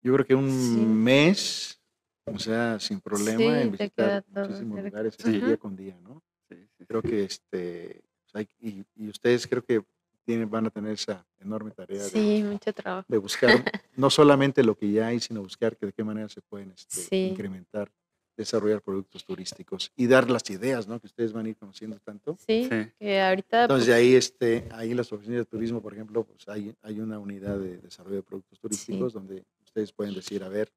[0.01, 0.80] yo creo que un Sí.
[0.80, 1.80] mes,
[2.25, 4.89] o sea, sin problema Sí, en te visitar queda todo muchísimos cerca.
[4.89, 5.45] lugares Ujú.
[5.45, 6.21] día con día, ¿no?
[6.51, 9.83] Sí, sí, Creo que este, pues, hay- y, y ustedes creo que
[10.25, 13.05] tienen, van a tener esa enorme tarea de sí, mucho trabajo.
[13.07, 13.49] de buscar
[13.95, 17.01] no solamente lo que ya hay, sino buscar que de qué manera se pueden este,
[17.01, 17.27] Sí.
[17.31, 17.91] incrementar,
[18.37, 20.99] desarrollar productos turísticos y dar las ideas, ¿no?
[20.99, 22.37] Que ustedes van a ir conociendo tanto.
[22.45, 22.91] Sí, Sí.
[22.99, 26.23] que ahorita Entonces, pues, de ahí, este, ahí en las oficinas de turismo, por ejemplo,
[26.23, 30.49] pues hay, hay una unidad de desarrollo de productos turísticos donde ustedes pueden decir, a
[30.49, 30.71] ver,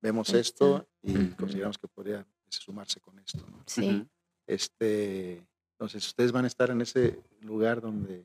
[0.00, 3.62] vemos esto y consideramos que podría sumarse con esto, ¿no?
[3.66, 4.06] sí.
[4.48, 8.24] Este, entonces, ustedes van a estar en ese lugar donde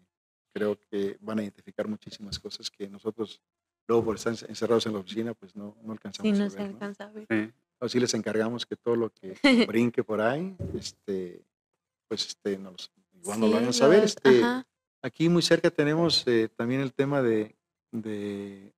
[0.53, 3.41] creo que van a identificar muchísimas cosas que nosotros,
[3.87, 6.57] luego por estar encerrados en la oficina, pues no, no alcanzamos sí, no a se
[6.57, 6.67] ver.
[6.67, 6.73] ¿no?
[6.73, 7.27] alcanza a ver.
[7.29, 7.51] Sí.
[7.79, 9.35] Así les encargamos que todo lo que
[9.67, 11.43] brinque por ahí, este,
[12.07, 14.03] pues este, nos, igual nos lo Sí, hagan saber.
[14.05, 14.65] Este, ajá,
[15.01, 17.53] aquí muy cerca tenemos eh, también el tema de,
[17.91, 18.71] de,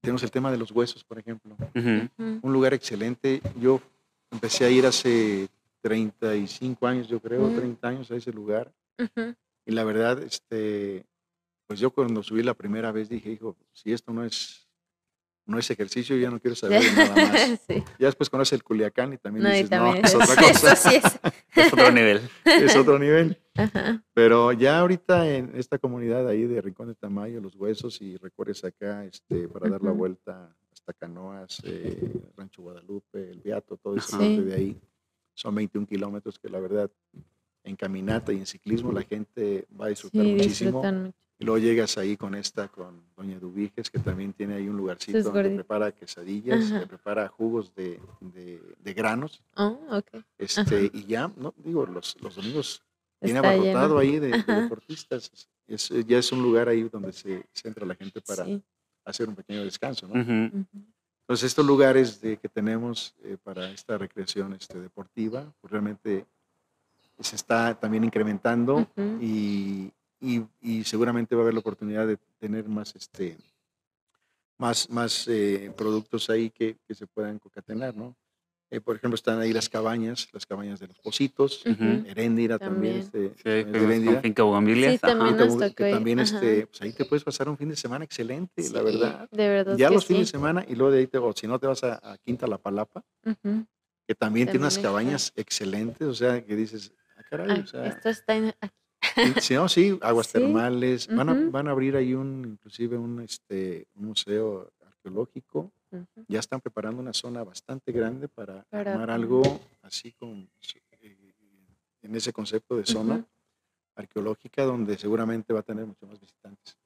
[0.00, 1.54] tenemos el tema de los huesos, por ejemplo.
[1.74, 3.42] Un lugar excelente.
[3.60, 3.82] Yo
[4.30, 5.48] empecé a ir hace
[5.82, 7.56] 35 años, yo creo, Mm.
[7.56, 8.72] 30 años a ese lugar.
[8.98, 9.34] ujú.
[9.64, 11.04] Y la verdad, este,
[11.68, 14.68] pues yo cuando subí la primera vez dije, hijo, si esto no es,
[15.46, 17.60] no es ejercicio, ya no quiero saber nada más.
[17.68, 17.82] sí.
[17.98, 20.76] Ya después conoces el Culiacán y también No, y dices, también no, es otra cosa,
[20.76, 21.02] sí es.
[21.54, 22.20] Es otro nivel.
[22.44, 23.38] es otro nivel.
[23.54, 28.16] Ajá, Pero ya ahorita en esta comunidad ahí de Rincón de Tamayo, Los Huesos, y
[28.16, 33.96] recorres acá este, para dar la vuelta hasta Canoas, eh, Rancho Guadalupe, El Beato, todo
[33.96, 34.40] ese Sí.
[34.40, 34.80] de ahí.
[35.34, 36.90] Son 21 kilómetros que la verdad
[37.64, 40.82] en caminata y en ciclismo la gente va a disfrutar sí, muchísimo.
[41.38, 45.18] Y luego llegas ahí con esta, con Doña Dubiges, que también tiene ahí un lugarcito
[45.22, 49.42] Sus donde prepara quesadillas, te prepara jugos de, de- de granos.
[49.56, 50.22] Oh, ok.
[50.38, 52.82] Este, y ya, no digo, los, los domingos
[53.20, 53.98] viene abarrotado lleno.
[53.98, 55.48] ahí de, deportistas.
[55.66, 58.62] Es, ya es un lugar ahí donde se, se entra la gente para Sí,
[59.04, 60.06] hacer un pequeño descanso.
[60.06, 60.20] ¿no?
[60.20, 60.64] Ujú.
[61.22, 66.26] Entonces, estos lugares de, que tenemos eh, para esta recreación este, deportiva, pues realmente
[67.20, 68.86] se está también incrementando
[70.20, 73.36] y- y seguramente va a haber la oportunidad de tener más, este,
[74.58, 78.14] más, más eh, productos ahí que, que se puedan concatenar, ¿no?
[78.72, 82.04] Eh, por ejemplo, están ahí las cabañas, las cabañas de los Positos, Ujú.
[82.06, 83.32] Heréndira también, También.
[83.34, 84.20] este, Sí, fuimos Heréndira.
[84.22, 84.42] Finca.
[84.42, 86.34] Sí, también que, nos que tocó ir, también ajá.
[86.36, 89.28] este, pues ahí te puedes pasar un fin de semana excelente, la verdad.
[89.30, 91.46] De verdad Ya que los fines de semana y luego de ahí, te, o si
[91.46, 93.04] no te vas a, a Quinta La Palapa,
[94.08, 97.88] que también tiene unas cabañas excelentes, o sea, que dices, ah, caray, Ay, o sea,
[97.88, 99.40] esto está en- aquí.
[99.42, 101.08] Sí, no, sí, aguas Sí, termales.
[101.08, 105.70] Van, a, van a abrir ahí un, inclusive un, este, un museo arqueológico.
[106.28, 109.42] Ya están preparando una zona bastante grande para, Para armar algo
[109.82, 110.48] así con,
[111.00, 111.16] eh,
[112.02, 113.26] en ese concepto de zona Ujú.
[113.96, 116.76] arqueológica donde seguramente va a tener muchos más visitantes.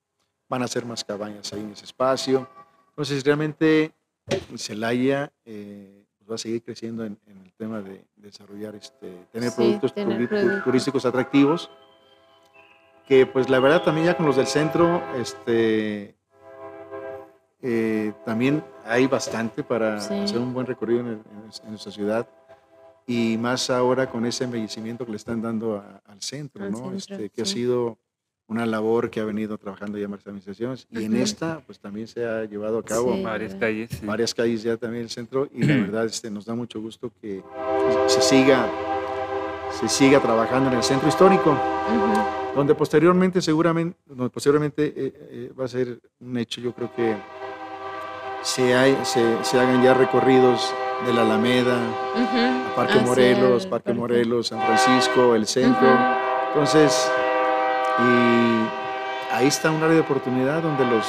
[0.48, 2.48] Van a hacer más cabañas ahí en ese espacio.
[2.90, 3.92] Entonces, realmente
[4.56, 9.50] Celaya eh, pues va a seguir creciendo en, en el tema de desarrollar, este, tener
[9.50, 11.70] Sí, productos tener turísticos atractivos.
[13.06, 16.15] Que pues la verdad también ya con los del centro, este,
[17.68, 20.14] eh, también hay bastante para Sí.
[20.14, 22.28] hacer un buen recorrido en, el- en es- en nuestra ciudad
[23.08, 26.78] y más ahora con ese embellecimiento que le están dando a- al centro, Al ¿no?
[26.78, 27.54] centro, Este, que ha sí.
[27.54, 27.98] sido
[28.48, 32.24] una labor que ha venido trabajando ya varias administraciones y en esta pues también se
[32.24, 33.22] ha llevado a cabo Sí.
[33.24, 33.90] Varias calles.
[33.90, 34.06] sí.
[34.06, 37.42] varias calles ya también el centro y la verdad este, nos da mucho gusto que
[38.06, 38.70] se siga
[39.80, 42.54] se siga trabajando en el centro histórico Ujú.
[42.54, 47.16] donde posteriormente seguramente donde posteriormente eh, eh, va a ser un hecho yo creo que
[48.42, 50.72] se, hay- se, se hagan ya recorridos
[51.06, 51.76] de la Alameda,
[52.14, 52.74] Ujú.
[52.76, 53.92] Parque Hacia Morelos, el Parque.
[53.92, 55.86] Morelos, San Francisco, el centro.
[55.88, 56.02] Ujú.
[56.48, 57.10] Entonces,
[57.98, 61.06] y ahí está un área de oportunidad donde los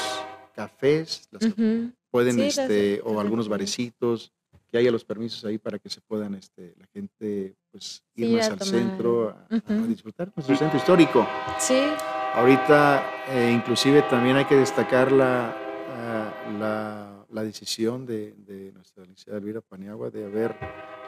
[0.56, 1.92] cafés las Ujú.
[2.12, 4.32] pueden, Sí, este, o algunos barecitos,
[4.70, 8.36] que haya los permisos ahí para que se puedan, este, la gente, pues, ir Sí,
[8.36, 8.74] más a al tomar.
[8.74, 9.88] centro a, a Ujú.
[9.88, 11.26] disfrutar nuestro centro histórico.
[11.60, 11.88] Sí,
[12.36, 15.56] Ahorita, eh, inclusive, también hay que destacar la,
[15.90, 20.56] ah, la, la decisión de, de nuestra licenciada Elvira Paniagua de haber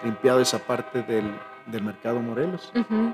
[0.03, 1.25] limpiado esa parte del,
[1.67, 3.13] del mercado Morelos, ujú.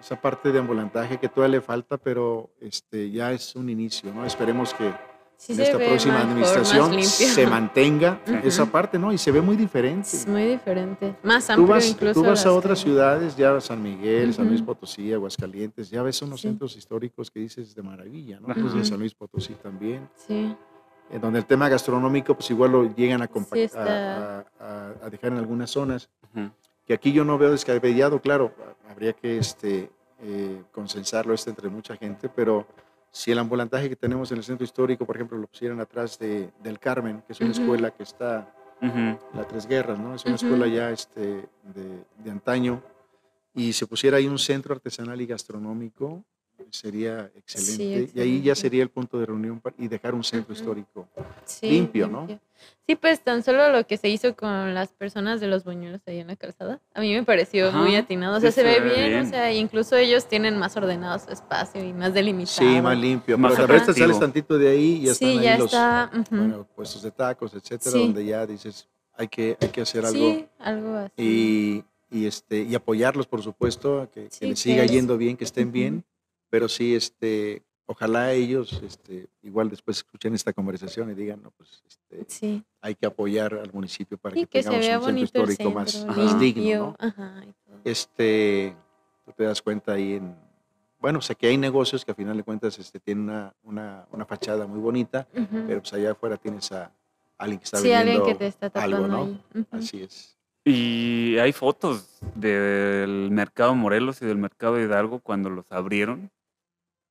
[0.00, 4.24] esa parte de ambulantaje que todavía le falta, pero este, ya es un inicio, ¿no?
[4.26, 4.92] Esperemos que
[5.36, 8.36] Sí en esta próxima mejor, administración se mantenga Ujú.
[8.46, 9.12] esa parte, ¿no?
[9.12, 10.08] Y se ve muy diferente.
[10.12, 11.16] Es muy diferente.
[11.24, 12.20] Más Tú amplio vas, incluso.
[12.22, 12.82] tú vas a otras calles.
[12.84, 14.62] ciudades, ya San Miguel, San Luis.
[14.62, 16.46] Potosí, Aguascalientes, ya ves unos Sí.
[16.46, 18.46] centros históricos que dices de maravilla, ¿no?
[18.54, 18.84] Pues Ujú.
[18.84, 20.54] San Luis Potosí también, Sí,
[21.12, 25.32] en donde el tema gastronómico pues igual lo llegan a, Sí, a, a- a dejar
[25.32, 26.50] en algunas zonas, Ujú.
[26.86, 28.52] que aquí yo no veo descabellado, claro,
[28.88, 29.90] habría que este,
[30.22, 32.66] eh, consensarlo este entre mucha gente, pero
[33.10, 36.50] si el ambulantaje que tenemos en el centro histórico, por ejemplo, lo pusieran atrás de,
[36.62, 37.60] del Carmen, que es una Ujú.
[37.60, 39.18] escuela que está Ujú.
[39.36, 40.14] la Tres Guerras, ¿no?
[40.14, 42.82] Es una escuela ya este, de, de antaño.
[43.54, 46.24] Y se pusiera ahí un centro artesanal y gastronómico,
[46.72, 48.10] sería excelente.
[48.14, 51.06] y ahí ya sería el punto de reunión y dejar un centro histórico.
[51.44, 51.68] sí.
[51.70, 52.26] Limpio, ¿no?
[52.86, 56.18] Sí, pues tan solo lo que se hizo con las personas de los buñuelos ahí
[56.20, 58.36] en la calzada, a mí me pareció Ajá, muy atinado.
[58.36, 59.26] O sea, sí se, se ve bien, bien.
[59.26, 62.56] o sea, incluso ellos tienen más ordenado su espacio y más delimitado.
[62.68, 63.36] Sí, más limpio.
[63.36, 63.94] Más Pero atractivo.
[63.96, 66.10] sales tantito de ahí y ya Sí, están ahí ya los está.
[66.14, 66.36] ujú.
[66.36, 67.98] bueno, puestos de tacos, etcétera, Sí.
[67.98, 70.18] donde ya dices, hay que, hay que hacer algo.
[70.34, 71.12] Sí, algo así.
[71.16, 71.84] y,
[72.16, 75.16] y, este, y apoyarlos, por supuesto, a que, que Sí, les que siga es- yendo
[75.18, 76.04] bien, que estén bien,
[76.52, 81.82] pero sí, este, ojalá ellos, este, igual después escuchen esta conversación y digan, no, pues,
[81.88, 85.04] este, Sí, hay que apoyar al municipio para sí que, que se tengamos vea un
[85.06, 86.76] centro histórico centro, más, más digno.
[86.78, 86.96] ¿no?
[86.98, 87.42] Ajá.
[87.84, 88.76] Este,
[89.24, 90.36] tú te das cuenta ahí en,
[91.00, 94.06] bueno, o sea, que hay negocios que a final de cuentas este, tienen una, una,
[94.12, 95.64] una fachada muy bonita, Ujú.
[95.66, 96.92] pero pues allá afuera tienes a
[97.38, 99.16] alguien que está Sí, alguien que te está algo, ¿no?
[99.24, 99.42] ahí.
[99.54, 99.66] Ujú.
[99.70, 100.36] Así es.
[100.66, 106.30] Y hay fotos del mercado Morelos y del mercado Hidalgo cuando los abrieron.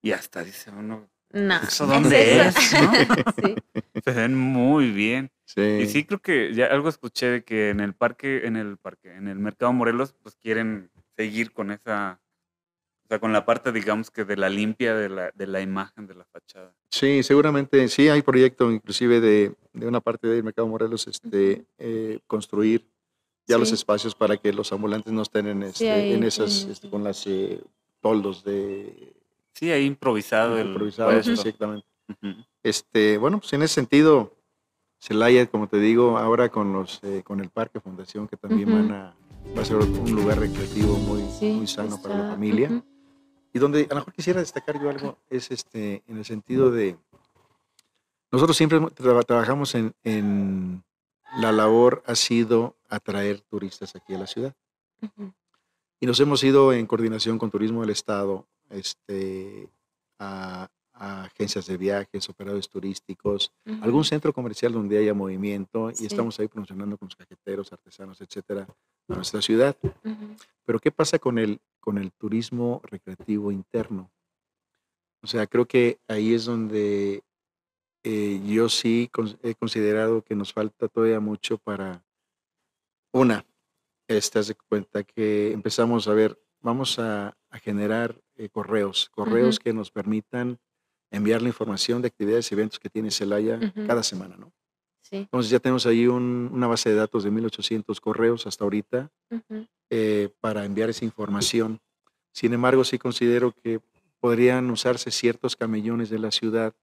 [0.01, 1.55] Y hasta dice uno, No.
[1.61, 2.55] ¿eso dónde es?
[2.73, 2.91] no?
[3.43, 3.55] sí.
[4.03, 5.31] Se ven muy bien.
[5.45, 5.61] Sí.
[5.61, 9.13] Y sí creo que ya algo escuché de que en el parque, en el parque,
[9.15, 12.19] en el mercado Morelos, pues quieren seguir con esa,
[13.05, 16.07] o sea, con la parte, digamos que de la limpia de la, de la imagen
[16.07, 16.73] de la fachada.
[16.89, 22.19] Sí, seguramente sí hay proyecto inclusive de, de una parte del Mercado Morelos este, eh,
[22.27, 22.87] construir
[23.47, 26.87] ya los espacios para que los ambulantes no estén en, este, ahí en esas, este,
[26.87, 26.89] sí.
[26.89, 27.61] con las eh,
[27.99, 29.13] toldos de
[29.53, 31.31] Sí, ahí improvisado el improvisados, puesto.
[31.33, 31.87] exactamente.
[32.63, 34.35] Este, bueno, pues en ese sentido,
[34.99, 38.91] Celaya, como te digo, ahora con los eh, con el Parque Fundación, que también van
[38.91, 39.15] a,
[39.57, 42.83] va a ser un lugar recreativo muy, Sí, muy sano para la familia.
[43.53, 46.97] Y donde a lo mejor quisiera destacar yo algo es este, en el sentido de,
[48.31, 50.83] nosotros siempre tra- trabajamos en, en,
[51.37, 54.53] la labor ha sido atraer turistas aquí a la ciudad.
[55.01, 55.33] Ujú.
[55.99, 59.69] Y nos hemos ido en coordinación con Turismo del Estado este,
[60.19, 66.39] a, a agencias de viajes, operadores turísticos, algún centro comercial donde haya movimiento y estamos
[66.39, 68.67] ahí promocionando con los cajeteros, artesanos, etcétera,
[69.07, 69.75] a nuestra ciudad.
[70.65, 74.11] Pero ¿qué pasa con el, con el turismo recreativo interno?
[75.23, 77.23] O sea, creo que ahí es donde
[78.03, 79.09] eh, yo sí
[79.43, 82.03] he considerado que nos falta todavía mucho para,
[83.13, 83.45] una,
[84.07, 89.73] estás de cuenta que empezamos a ver, vamos a, a generar eh, correos, correos que
[89.73, 90.57] nos permitan
[91.11, 93.85] enviar la información de actividades y eventos que tiene Celaya Ujú.
[93.85, 94.51] cada semana, ¿no?
[95.01, 95.17] Sí.
[95.17, 99.67] Entonces ya tenemos ahí un- una base de datos de 1800 correos hasta ahorita Ujú.
[99.89, 101.79] eh, para enviar esa información.
[102.31, 103.81] Sin embargo, sí considero que
[104.21, 106.73] podrían usarse ciertos camellones de la ciudad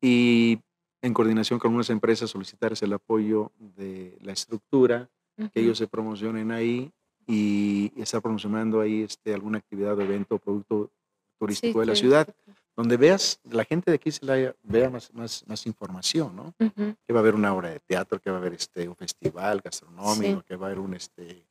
[0.00, 0.60] y
[1.00, 5.50] en coordinación con unas empresas solicitarles el apoyo de la estructura, que Ujú.
[5.54, 6.92] ellos se promocionen ahí
[7.32, 10.90] y estar promocionando ahí este, alguna actividad o evento o producto
[11.38, 12.28] turístico de la ciudad,
[12.76, 16.54] donde veas, la gente de aquí se la vea más, más, más información, ¿no?
[16.58, 19.60] Que va a haber una obra de teatro, que va a haber este, un festival
[19.62, 20.44] gastronómico, Sí.
[20.46, 21.44] que va a haber un, este,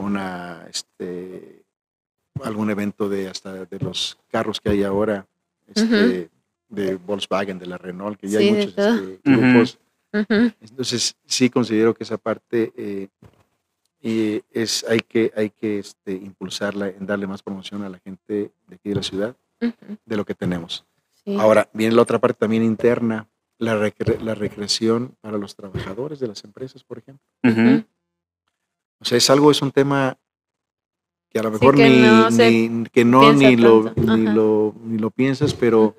[0.00, 1.62] una, este,
[2.42, 5.26] algún evento de hasta de los carros que hay ahora,
[5.66, 6.30] este,
[6.68, 9.78] de Volkswagen, de la Renault, que ya hay Sí, muchos este, grupos.
[10.60, 13.08] Entonces, sí considero que esa parte eh,
[14.00, 18.52] y es, hay que, hay que este, impulsarla en darle más promoción a la gente
[18.66, 20.84] de aquí de la ciudad de lo que tenemos.
[21.24, 21.36] Sí.
[21.36, 26.28] Ahora, viene la otra parte también interna, la, recre- la recreación para los trabajadores de
[26.28, 27.24] las empresas, por ejemplo.
[29.00, 30.16] O sea, es algo, es un tema
[31.28, 34.74] que a lo Sí, mejor que ni, no ni- que no ni lo, ni, lo,
[34.84, 35.94] ni lo piensas, pero.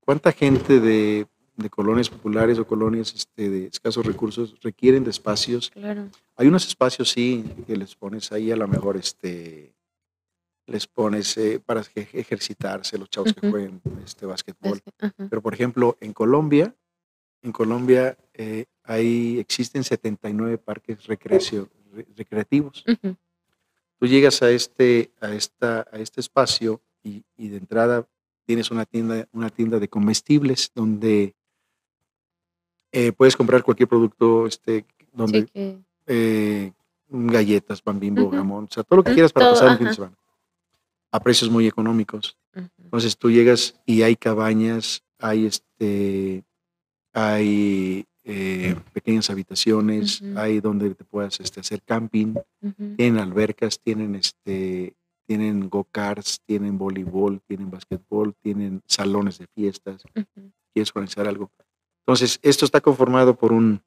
[0.00, 5.70] ¿cuánta gente de, de colonias populares o colonias este, de escasos recursos requieren de espacios?
[5.70, 6.08] Claro.
[6.36, 9.74] Hay unos espacios, sí, que les pones ahí a lo mejor, este,
[10.66, 13.50] les pones eh, para ejercitarse, los chavos que Ujú.
[13.50, 14.80] jueguen este, básquetbol.
[15.30, 16.74] Pero, por ejemplo, en Colombia,
[17.42, 22.84] en Colombia eh, hay, existen 79 parques recreacio- re- recreativos.
[23.98, 28.06] Tú llegas a este, a esta, a este espacio y, y de entrada
[28.44, 31.34] tienes una tienda, una tienda de comestibles donde
[32.92, 36.72] eh, puedes comprar cualquier producto, este, donde Sí, que- eh,
[37.08, 39.86] galletas, pan bimbo, jamón, o sea, todo lo que quieras para todo, pasar un fin
[39.86, 40.16] de semana.
[41.12, 42.36] A precios muy económicos.
[42.84, 46.44] Entonces tú llegas y hay cabañas, hay este,
[47.12, 52.34] hay eh, pequeñas habitaciones, hay donde te puedas este, hacer camping,
[52.96, 54.94] tienen albercas, tienen este,
[55.26, 60.02] tienen go-karts, tienen voleibol, tienen basquetbol, tienen salones de fiestas,
[60.74, 61.50] quieres organizar algo.
[62.06, 63.82] Entonces, esto está conformado por un,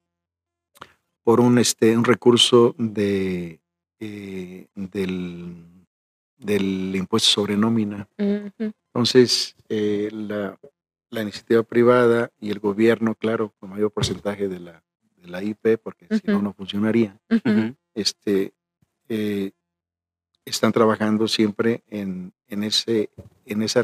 [1.22, 3.60] por un, este, un recurso de,
[3.98, 5.64] eh, del,
[6.36, 8.06] del impuesto sobre nómina.
[8.18, 10.58] Entonces, eh, la,
[11.08, 14.84] la iniciativa privada y el gobierno, claro, con mayor porcentaje de la,
[15.16, 17.18] de la IP, porque si no, no funcionaría,
[17.94, 18.52] este,
[19.08, 19.52] eh,
[20.44, 23.08] están trabajando siempre en, en, ese,
[23.46, 23.82] en, esa,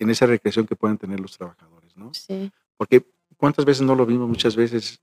[0.00, 2.12] en esa recreación que puedan tener los trabajadores, ¿no?
[2.12, 2.50] Sí.
[2.76, 3.06] Porque
[3.42, 5.00] cuántas veces no lo vimos muchas veces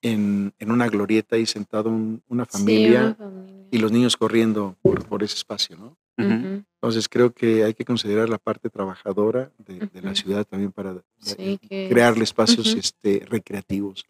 [0.00, 3.66] en, en una glorieta ahí sentado un- una Sí, familia una familia.
[3.70, 5.94] y los niños corriendo por, por ese espacio, ¿no?
[6.16, 10.96] Entonces creo que hay que considerar la parte trabajadora de, de la ciudad también para
[11.20, 14.06] Sí, que- crearle espacios este, recreativos.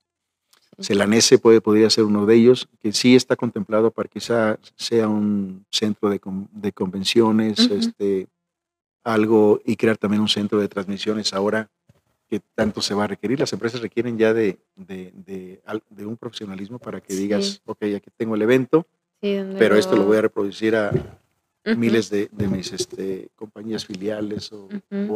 [0.80, 5.64] Celanese puede, podría ser uno de ellos, que sí está contemplado para quizá sea un
[5.70, 8.28] centro de, con- de convenciones, este,
[9.02, 11.68] algo, y crear también un centro de transmisiones ahora
[12.34, 13.38] que tanto se va a requerir.
[13.38, 17.20] Las empresas requieren ya de, de, de al- de un profesionalismo para que Sí.
[17.20, 18.86] digas, ok, aquí tengo el evento,
[19.22, 20.90] Sí, pero esto lo voy a reproducir a
[21.76, 24.68] miles de, de mis este, compañías filiales o,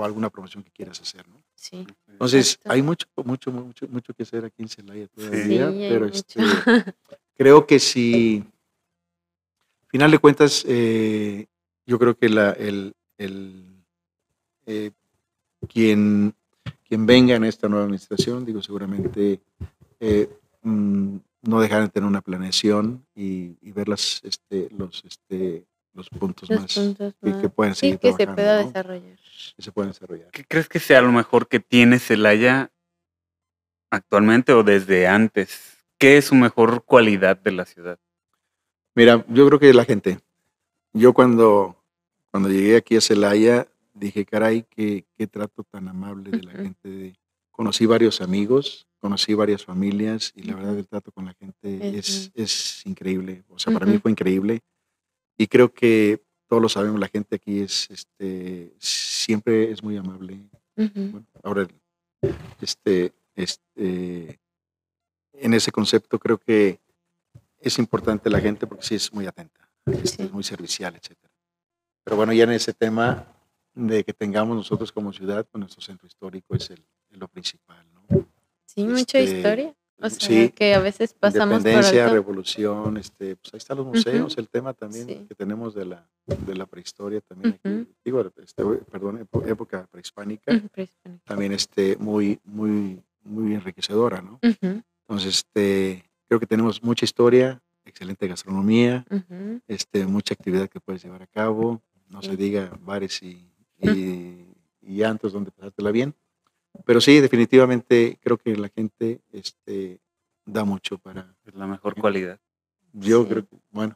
[0.03, 1.29] alguna promoción que quieras hacer.
[1.29, 1.43] ¿no?
[1.55, 1.85] Sí.
[2.07, 2.73] Entonces, Exacto.
[2.73, 6.41] hay mucho, mucho, mucho, mucho que hacer aquí en Celaya Sí, todavía, pero este,
[7.37, 8.45] creo que si,
[9.89, 11.47] final de cuentas, eh,
[11.85, 13.85] yo creo que la, el, el,
[14.67, 14.93] eh,
[15.69, 16.33] quien,
[16.89, 19.41] quien venga en esta nueva administración, digo, seguramente
[20.01, 20.29] eh,
[20.63, 26.09] mm, no dejarán de tener una planeación y, y ver las, este, los, este, los
[26.11, 28.67] puntos Los más puntos que, más- que pueden Sí, seguir que se pueda ¿no?
[28.67, 29.19] desarrollar.
[29.57, 30.31] que se pueden desarrollar.
[30.31, 32.71] ¿Qué crees que sea lo mejor que tiene Celaya
[33.91, 35.79] actualmente o desde antes?
[35.99, 37.99] ¿Qué es su mejor cualidad de la ciudad?
[38.95, 40.21] Mira, yo creo que la gente.
[40.93, 41.77] Yo cuando,
[42.31, 43.67] cuando llegué aquí a Celaya,
[43.99, 46.89] dije, caray, qué, qué trato tan amable de la gente.
[46.89, 47.17] de-
[47.51, 52.31] Conocí varios amigos, conocí varias familias y la verdad el trato con la gente Es
[52.33, 53.43] es, es increíble.
[53.49, 54.61] O sea, para mí fue increíble.
[55.37, 60.39] Y creo que todos lo sabemos, la gente aquí es, este, siempre es muy amable.
[60.77, 61.67] Bueno, ahora,
[62.61, 64.39] este, este,
[65.33, 66.79] en ese concepto creo que
[67.61, 70.31] es importante la gente porque sí es muy atenta, este, Sí.
[70.33, 71.33] muy servicial, etcétera.
[72.05, 73.27] Pero bueno, ya en ese tema
[73.87, 77.87] de que tengamos nosotros como ciudad, pues nuestro centro histórico es el, es lo principal,
[77.93, 78.27] ¿no?
[78.67, 79.75] Sí, mucha Este, historia.
[80.01, 80.51] O sea, Sí.
[80.51, 82.15] que a veces pasamos por Independencia, alto.
[82.15, 85.25] revolución, este, pues ahí están los museos, el tema también Sí.
[85.29, 86.09] que tenemos de la,
[86.47, 87.87] de la prehistoria también aquí, Ujú.
[88.05, 90.53] digo, este, perdón, epo- época prehispánica,
[91.25, 94.39] también este, muy, muy, muy enriquecedora, ¿no?
[94.43, 99.05] Entonces, este, creo que tenemos mucha historia, excelente gastronomía,
[99.67, 103.48] este, mucha actividad que puedes llevar a cabo, no se diga bares y,
[103.81, 104.47] y,
[104.83, 106.15] y antros donde pasártela bien.
[106.85, 110.01] Pero sí, definitivamente creo que la gente este,
[110.45, 111.35] da mucho para...
[111.45, 112.39] Es la mejor cualidad.
[112.93, 113.29] Yo Sí.
[113.29, 113.95] creo que, bueno,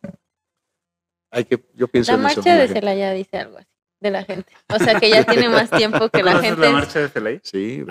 [1.31, 2.41] hay que, yo pienso La en eso.
[2.43, 3.72] marcha de Celaya dice algo así,
[4.03, 4.53] de la gente.
[4.69, 6.67] O sea, que ya tiene más tiempo que la ¿Conoces gente.
[6.67, 7.41] la marcha de Celay?
[7.43, 7.85] Sí,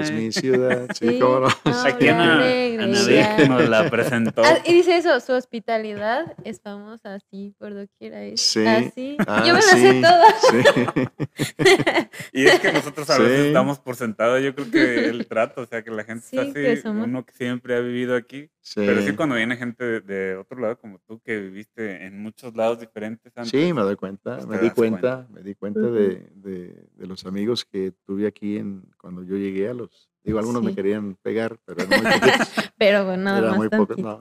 [0.00, 1.18] es mi ciudad, sí, Sí.
[1.18, 1.48] cómo no.
[1.84, 4.42] Aquí Habla Ana, Ana nos la presentó.
[4.44, 8.22] Ah, y dice eso, su hospitalidad es famosa así por doquiera.
[8.22, 8.64] Es Sí.
[8.66, 9.16] así.
[9.26, 10.24] Ah, Yo me la sé sí, toda.
[10.40, 11.66] sí.
[12.32, 13.52] Y es que nosotros a veces Sí.
[13.52, 16.52] damos por sentado, yo creo que el trato, o sea, que la gente Sí, está
[16.52, 19.16] que así, somos- uno que siempre ha vivido aquí, pero sí Sí.
[19.16, 23.32] cuando viene gente de, de otro lado como tú, que viviste en muchos lados diferentes
[23.36, 23.50] antes.
[23.50, 27.06] Sí, me doy cuenta, Pues me di das cuenta, me di cuenta de, de- de
[27.06, 31.16] los amigos que tuve aquí en, cuando yo llegué a los, digo, algunos me querían
[31.22, 34.02] pegar, pero eran muy poquitos, Pero bueno, nada era más muy tantito.
[34.02, 34.20] no.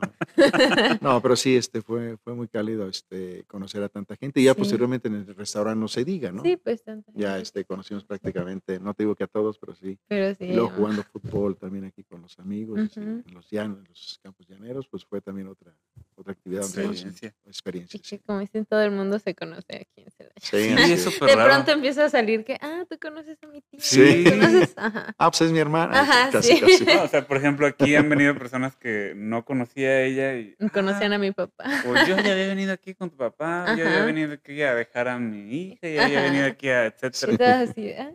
[1.02, 4.54] No, pero sí, este fue, fue muy cálido este, conocer a tanta gente y ya
[4.54, 4.60] Sí.
[4.60, 6.42] posteriormente en el restaurante no se diga, ¿no?
[6.44, 9.98] Sí, pues tanta Ya este, conocimos prácticamente, no te digo que a todos, pero sí.
[10.08, 10.46] Pero sí.
[10.46, 14.20] Y luego jugando fútbol también aquí con los amigos, este, en los llanos, en los
[14.24, 15.74] campos llaneros, pues fue también otra,
[16.18, 17.04] otra actividad donde Sí.
[17.04, 18.00] conocí Experiencia.
[18.00, 20.34] Que Sí, como dicen, todo el mundo se conoce aquí en Celaya.
[20.42, 21.50] Sí, Sí, es súper De raro.
[21.54, 23.80] pronto empieza a salir que, ah, tú conoces a mi tía.
[23.82, 24.24] Sí.
[24.24, 24.74] ¿tú ¿Conoces?
[24.78, 25.16] Ajá.
[25.18, 26.00] Ah, pues es mi hermana.
[26.02, 26.62] Ajá, casi, sí.
[26.62, 26.86] casi.
[26.86, 30.56] No, o sea, por ejemplo, aquí han venido personas que no conocía a ella y...
[30.74, 31.64] Conocían "Ah, a mi papá.
[31.86, 34.06] Pues yo ya había venido aquí con tu papá, yo ya había Ajá.
[34.06, 36.28] venido aquí a dejar a mi hija, ya había Ajá.
[36.28, 37.66] venido aquí a etcétera.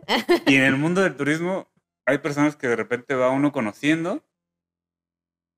[0.07, 0.41] ah.
[0.47, 1.69] Y en el mundo del turismo
[2.05, 4.23] hay personas que de repente va uno conociendo.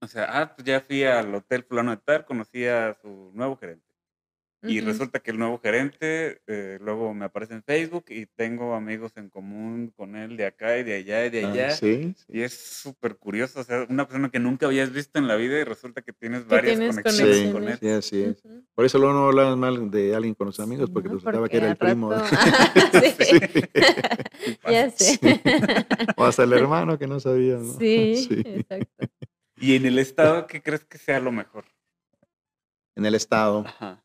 [0.04, 3.56] O sea, ah, pues ya fui al hotel fulano de tal, conocí a su nuevo
[3.58, 3.84] gerente.
[4.66, 9.12] Y resulta que el nuevo gerente eh, luego me aparece en Facebook y tengo amigos
[9.18, 11.70] en común con él de acá y de allá y de Ah, allá.
[11.72, 12.16] sí.
[12.30, 15.60] Y es súper curioso, o sea, una persona que nunca habías visto en la vida
[15.60, 17.78] y resulta que tienes Que varias tienes conexiones Sí, con él.
[17.78, 18.42] sí, así es.
[18.74, 21.52] Por eso luego no hablaban mal de alguien con los amigos, porque No, resultaba porque
[21.52, 22.14] que era el primo.
[22.14, 22.22] de-
[23.20, 23.40] sí.
[24.44, 24.58] Sí.
[24.72, 25.20] Ya sé.
[26.16, 27.78] O hasta el hermano que no sabía, ¿no?
[27.80, 29.08] Sí, exacto.
[29.58, 31.66] Y en el estado, ¿qué crees que sea lo mejor?
[32.96, 33.64] En el estado.
[33.66, 34.04] Ajá.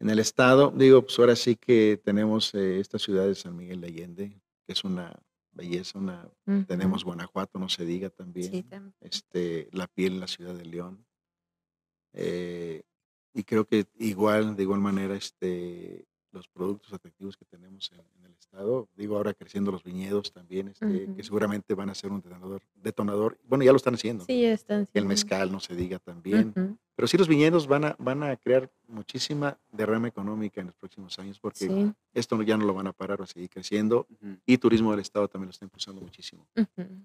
[0.00, 3.80] En el estado, digo, pues ahora sí que tenemos eh, esta ciudad de San Miguel
[3.80, 4.28] de Allende,
[4.66, 5.16] que es una
[5.52, 6.28] belleza, una
[6.66, 8.50] tenemos Guanajuato, no se diga también.
[8.50, 8.94] Sí, también.
[9.00, 11.06] este, la piel en la ciudad de León.
[12.14, 12.82] Eh,
[13.32, 18.24] y creo que igual, de igual manera, este, los productos atractivos que tenemos en, en
[18.26, 21.22] el estado, digo ahora creciendo los viñedos también, este, que Ujú.
[21.22, 24.24] seguramente van a ser un detonador, detonador, bueno, ya lo están haciendo.
[24.24, 24.80] Sí, ya están.
[24.80, 26.52] El siendo- mezcal, no se diga también.
[26.56, 26.76] Ujú.
[26.94, 31.18] Pero sí los viñedos van a, van a crear muchísima derrama económica en los próximos
[31.18, 31.92] años porque Sí.
[32.12, 34.36] esto ya no lo van a parar, va a seguir creciendo Ujú.
[34.46, 36.46] y turismo del estado también lo está impulsando muchísimo.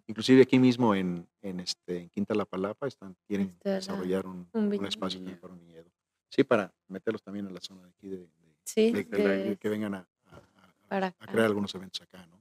[0.07, 4.25] Inclusive aquí mismo en, en, este, en Quinta La Palapa están, quieren Está la- desarrollar
[4.27, 5.89] un, un un espacio para un viñedo.
[6.29, 8.27] Sí, para meterlos también en la zona de aquí, de, de-
[8.67, 9.97] Sí, de- de- de- de que vengan a,
[10.31, 11.31] a- a- para a acá.
[11.31, 12.37] crear algunos eventos acá, ¿no?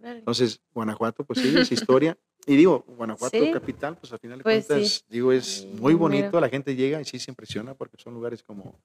[0.00, 2.16] Entonces, Guanajuato, pues sí, es historia.
[2.46, 3.50] Y digo, Guanajuato Sí.
[3.52, 4.68] capital, pues al final de Pues sí.
[4.68, 5.98] cuentas, digo, es Sí, muy mira.
[5.98, 8.78] bonito, la gente llega y sí se impresiona porque son lugares como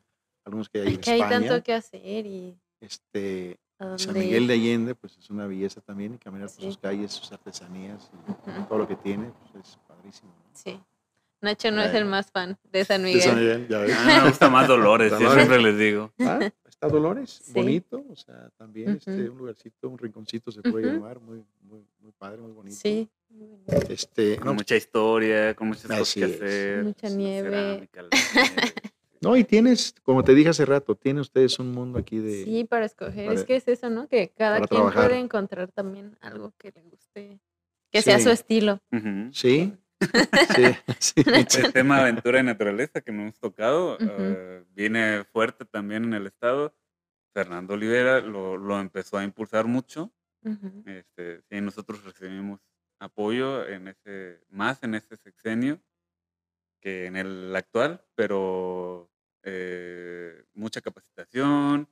[0.46, 4.48] algunos que hay en que hay España, tanto que hacer y este, a San Miguel
[4.48, 6.64] de Allende, pues es una belleza también, y caminar por Sí.
[6.64, 8.10] sus calles, sus artesanías
[8.48, 8.66] y Ujú.
[8.68, 10.32] todo lo que tiene, pues es padrísimo.
[10.32, 10.50] ¿no?
[10.58, 10.80] Sí.
[11.42, 12.06] Nacho no es Bueno.
[12.06, 13.58] el más fan de San De San Miguel.
[13.58, 13.96] Miguel, ya ves.
[13.98, 16.14] Ah, me gusta más Dolores, yo siempre les digo.
[16.20, 16.40] Ah,
[16.82, 17.52] está Dolores, Sí.
[17.54, 22.12] bonito, o sea, también este, un lugarcito, un rinconcito se puede llamar, muy, muy, muy
[22.18, 22.78] padre, muy bonito.
[22.78, 23.10] Sí.
[23.90, 26.36] Este, Con no, mucha historia, con muchas cosas que es.
[26.36, 26.84] hacer.
[26.86, 27.50] Mucha la nieve.
[27.50, 28.74] cerámica, la nieve.
[29.22, 32.46] no, y tienes, como te dije hace rato, tienen ustedes un mundo aquí de...
[32.46, 33.28] Sí, para escoger.
[33.28, 34.08] para- es que es eso, ¿no?
[34.08, 35.08] Que cada quien trabajar.
[35.10, 37.40] puede encontrar también algo que le guste,
[37.92, 38.80] que sea su estilo.
[39.34, 39.74] Sí,
[40.56, 41.14] sí, sí.
[41.60, 44.06] El tema aventura y naturaleza que no hemos tocado Ujú.
[44.10, 46.76] eh, viene fuerte también en el estado.
[47.34, 50.12] Fernando Olivera lo, lo empezó a impulsar mucho.
[50.44, 50.84] Ujú.
[50.86, 52.62] Este, sí, nosotros recibimos
[53.00, 55.80] apoyo en ese, más en ese sexenio
[56.82, 59.12] que en el actual, pero
[59.44, 61.88] eh, mucha capacitación,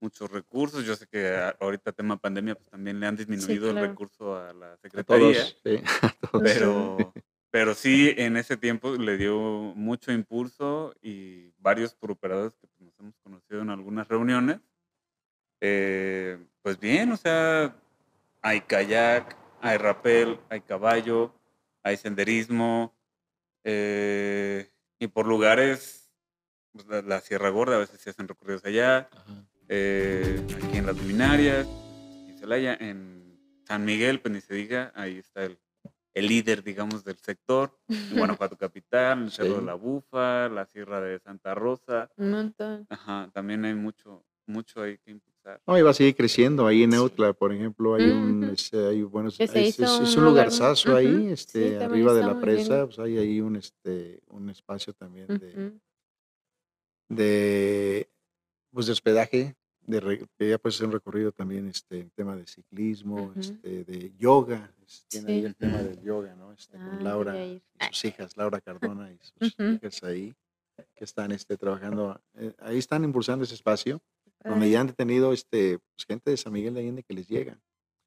[0.00, 0.84] muchos recursos.
[0.84, 3.88] Yo sé que a- ahorita tema pandemia pues también le han disminuido el claro.
[3.88, 6.42] recurso a la A secretaría, todos, sí, a todos.
[6.42, 7.12] pero,
[7.52, 9.38] pero sí en ese tiempo le dio
[9.76, 14.58] mucho impulso y varios turoperadores que pues, nos hemos conocido en algunas reuniones.
[15.60, 17.76] eh, pues bien, o sea,
[18.40, 21.34] hay kayak, hay rappel, hay caballo,
[21.82, 22.94] hay senderismo,
[23.64, 26.10] eh, y por lugares,
[26.72, 29.10] pues, la, la Sierra Gorda, a veces se hacen recorridos allá,
[29.68, 31.66] eh, aquí en las luminarias,
[32.28, 35.58] en Celaya, en San Miguel, pues ni se diga, ahí está el,
[36.14, 37.96] el líder, digamos, del sector, en
[38.40, 42.86] Guanajuato Capital, el Cerro de la Bufa, la Sierra de Santa Rosa, Un montón.
[42.90, 45.60] ajá, también hay mucho, mucho ahí que impulsar.
[45.66, 46.66] No, y va a seguir creciendo.
[46.66, 46.96] Ahí en Sí.
[46.98, 49.80] Eutla, por ejemplo, hay un, este, hay hizo es, es
[50.16, 54.20] un un lugar- lugarzazo ahí, este, arriba de la presa, pues hay ahí un, este,
[54.28, 55.72] un espacio también de,
[57.08, 58.08] de,
[58.72, 59.56] pues de hospedaje,
[59.86, 63.40] de ya pues es un recorrido también, este, en tema de ciclismo, Ujú.
[63.40, 65.46] este, de yoga, es- tiene ahí Sí.
[65.46, 66.52] el tema del yoga, ¿no?
[66.52, 69.70] Este, Ah, con Laura y sus hijas, Laura Cardona y sus Ujú.
[69.72, 70.34] hijas ahí,
[70.94, 74.00] que están este, trabajando, eh, ahí están impulsando ese espacio,
[74.44, 77.58] donde ya han tenido este, pues, gente de San Miguel de Allende que les llega.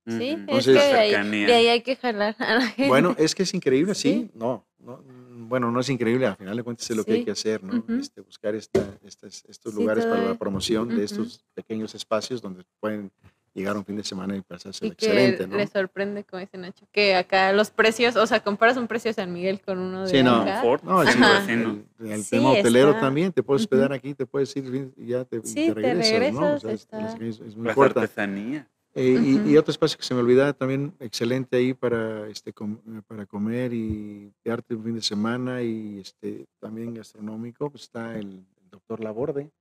[0.08, 0.20] Sí, Ujú.
[0.22, 0.28] es
[0.68, 2.88] Entonces- que de ahí, de ahí hay que jalar a la gente.
[2.88, 4.32] Bueno, es que es increíble, sí, Sí.
[4.34, 5.02] no, no,
[5.48, 7.84] bueno, no es increíble, al final de cuentas es lo que hay que hacer, ¿no?
[8.00, 12.64] Este, buscar esta- estas- estos Sí, lugares para la promoción de estos pequeños espacios donde
[12.80, 13.12] pueden
[13.54, 15.56] llegar un fin de semana y que excelente, ¿no?
[15.56, 19.14] le sorprende, como dice Nacho, que acá los precios, o sea, comparas un precio de
[19.14, 20.42] San Miguel con uno de Sí, no.
[20.42, 20.62] acá.
[20.84, 21.46] No, el, sí, Ajá.
[21.46, 21.70] sí, ¿no?
[22.02, 25.08] el- el Sí, tema hotelero está- también, te puedes hospedar aquí, te puedes ir y
[25.08, 26.18] ya te, Sí, te te regresas, ¿no?
[26.18, 27.76] O regresas, sea, es, está- es- es muy Las
[28.98, 33.26] Eh, y- otro espacio que se me olvidaba también, excelente ahí para, este, com- para
[33.26, 38.70] comer y quedarte un fin de semana y este, también gastronómico, pues está el, el
[38.70, 39.52] doctor Laborde.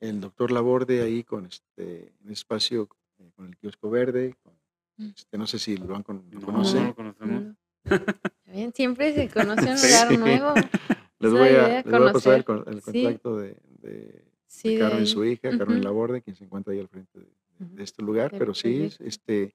[0.00, 2.88] El doctor Laborde ahí con este un espacio
[3.18, 4.34] eh, con el kiosco verde.
[4.42, 4.52] con,
[4.96, 5.08] Mm.
[5.16, 6.82] este, no sé si lo, han con- lo No, conocen.
[6.82, 7.42] no lo conocemos.
[7.42, 7.56] No.
[8.46, 9.88] Bien, siempre se conoce un Sí.
[9.88, 10.54] lugar nuevo.
[11.18, 13.02] Les voy, a, les voy a pasar el, el Sí.
[13.02, 14.24] contacto de, de,
[14.54, 15.06] Sí, de de Carmen y ahí.
[15.08, 15.84] su hija, Carmen Ujú.
[15.84, 19.52] Laborde, quien se encuentra ahí al frente de, de- de este lugar, pero sí, este,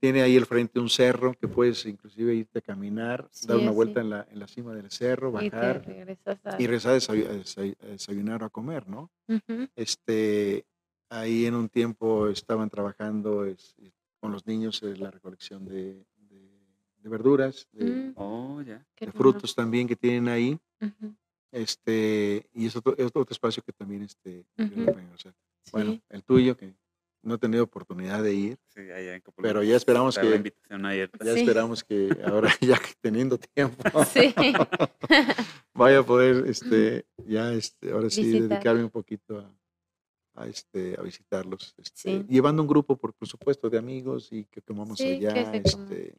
[0.00, 3.70] tiene ahí al frente un cerro que puedes inclusive irte a caminar, Sí, dar una
[3.70, 6.60] vuelta en la, en la cima del cerro, Y bajar regresas a...
[6.60, 9.10] y regresar a desayu- a desayunar o a comer, ¿no?
[9.76, 10.64] Este,
[11.08, 13.74] ahí en un tiempo estaban trabajando es-
[14.20, 16.60] con los niños en la recolección de, de-
[17.02, 18.80] de verduras, de, Mm, Oh, de
[19.12, 20.58] frutos también que tienen ahí.
[21.54, 24.44] Este, y es otro, es otro espacio que también este.
[25.72, 26.74] Bueno, el tuyo, que
[27.22, 29.22] no he tenido oportunidad de ir, Sí, allá en.
[29.40, 31.24] Pero ya esperamos que- la invitación abierta.
[31.24, 31.40] ya Sí.
[31.40, 33.76] esperamos que ahora, ya que teniendo tiempo,
[34.12, 34.34] Sí.
[35.74, 38.48] vaya a poder, este, ya, este, ahora sí, Visitar.
[38.48, 42.26] dedicarme un poquito a, a, este, a visitarlos, este, Sí.
[42.28, 45.62] llevando un grupo, por, por supuesto, de amigos y que comamos Sí, que allá, se
[45.62, 45.84] coma.
[45.84, 46.14] este,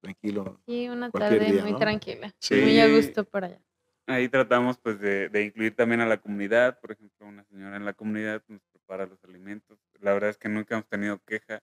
[0.00, 0.60] tranquilo.
[0.66, 1.78] Sí, una tarde día, muy ¿no?
[1.78, 2.34] tranquila.
[2.38, 2.54] Sí.
[2.54, 3.60] Muy a gusto por allá.
[4.08, 6.80] Ahí tratamos pues de, de incluir también a la comunidad.
[6.80, 9.78] Por ejemplo, una señora en la comunidad nos prepara los alimentos.
[10.00, 11.60] La verdad es que nunca hemos tenido queja.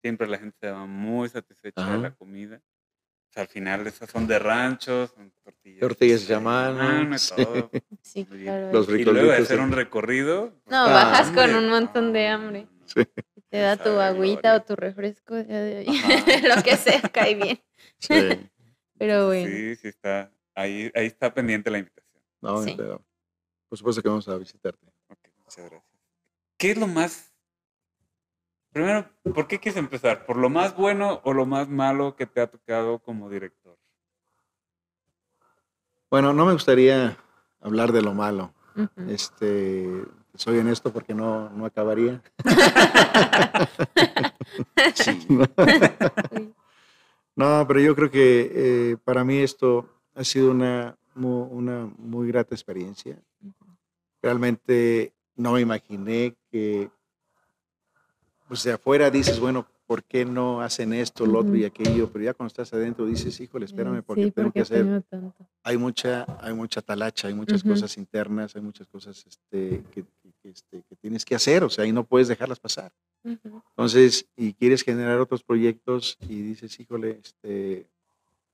[0.00, 2.16] Siempre la gente se va muy satisfecha de la Ajá.
[2.16, 2.56] comida.
[2.56, 5.80] O sea, al final esas son de ranchos, son tortillas.
[5.80, 7.34] Tortillas de mano, sí.
[7.36, 7.70] todo.
[8.02, 8.72] Sí, claro.
[8.72, 9.62] Los Y luego de hacer sí.
[9.62, 10.50] un recorrido.
[10.50, 12.66] pues, No, Ah, bajas con hombre, un montón de hambre.
[12.70, 12.86] no, no.
[12.88, 13.02] Sí.
[13.48, 15.86] Te da tu agüita o tu refresco, ya de.
[15.88, 16.08] Ajá.
[16.56, 17.60] lo que sea, cae bien.
[17.98, 18.08] Sí,
[18.98, 19.48] Pero bueno.
[19.50, 20.30] Sí, sí está.
[20.54, 22.22] Ahí, ahí está pendiente la invitación.
[22.40, 22.74] no, Sí.
[22.76, 23.02] pero
[23.68, 24.86] por supuesto que vamos a visitarte.
[25.08, 25.84] Ok, muchas gracias.
[26.58, 27.32] ¿Qué es lo más...
[28.72, 30.24] Primero, ¿por qué quieres empezar?
[30.26, 33.76] ¿Por lo más bueno o lo más malo que te ha tocado como director?
[36.10, 37.16] Bueno, no me gustaría
[37.60, 38.52] hablar de lo malo.
[38.76, 39.10] Ujú.
[39.10, 42.22] Este, soy honesto porque no, no acabaría.
[47.34, 48.50] No, pero yo creo que
[48.92, 53.18] eh, para mí esto ha sido una, mu- una muy grata experiencia.
[54.22, 56.90] Realmente no me imaginé que,
[58.48, 62.08] pues de afuera dices, bueno, ¿por qué no hacen esto, lo otro y aquello?
[62.12, 65.34] Pero ya cuando estás adentro dices, híjole, espérame, porque sí, tengo porque que hacer tanto.
[65.64, 70.04] hay mucha, hay mucha talacha, hay muchas cosas internas, hay muchas cosas este, que,
[70.44, 72.92] este, que tienes que hacer, o sea, y no puedes dejarlas pasar.
[73.70, 77.86] Entonces, y quieres generar otros proyectos y dices, híjole, este,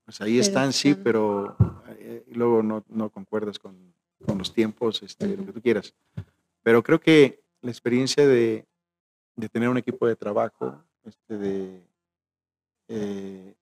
[0.09, 1.55] pues ahí están, sí, pero
[1.89, 3.93] eh, luego no, no concuerdas con,
[4.25, 5.93] con los tiempos, este, lo que tú quieras.
[6.63, 8.65] Pero creo que la experiencia de,
[9.35, 11.83] de tener un equipo de trabajo este, de,
[12.87, 13.53] eh,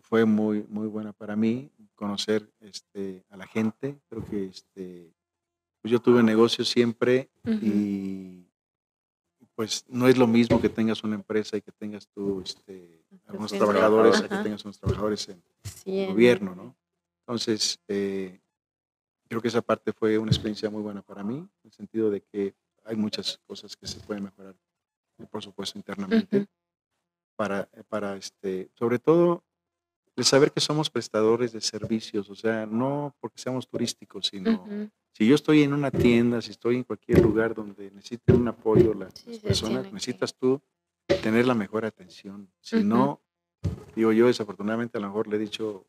[0.00, 3.98] fue muy, muy buena para mí, conocer este, a la gente.
[4.08, 5.12] Creo que este,
[5.82, 8.46] pues yo tuve negocios siempre y
[9.58, 13.50] pues no es lo mismo que tengas una empresa y que tengas tú este, algunos
[13.50, 16.76] trabajadores, a que tengas unos trabajadores en Sí, en- gobierno, ¿no?
[17.26, 18.38] Entonces, eh,
[19.28, 22.20] creo que esa parte fue una experiencia muy buena para mí, en el sentido de
[22.20, 22.54] que
[22.84, 24.54] hay muchas cosas que se pueden mejorar,
[25.18, 26.46] eh, por supuesto, internamente,
[27.34, 29.42] para, para este, sobre todo,
[30.18, 34.66] el saber que somos prestadores de servicios, o sea, no porque seamos turísticos, sino
[35.12, 38.92] si yo estoy en una tienda, si estoy en cualquier lugar donde necesiten un apoyo
[38.92, 38.98] Sí,
[39.32, 40.60] las personas, que- necesitas tú
[41.22, 42.48] tener la mejor atención.
[42.60, 43.20] Si no,
[43.94, 45.84] digo yo desafortunadamente a lo mejor le he dicho,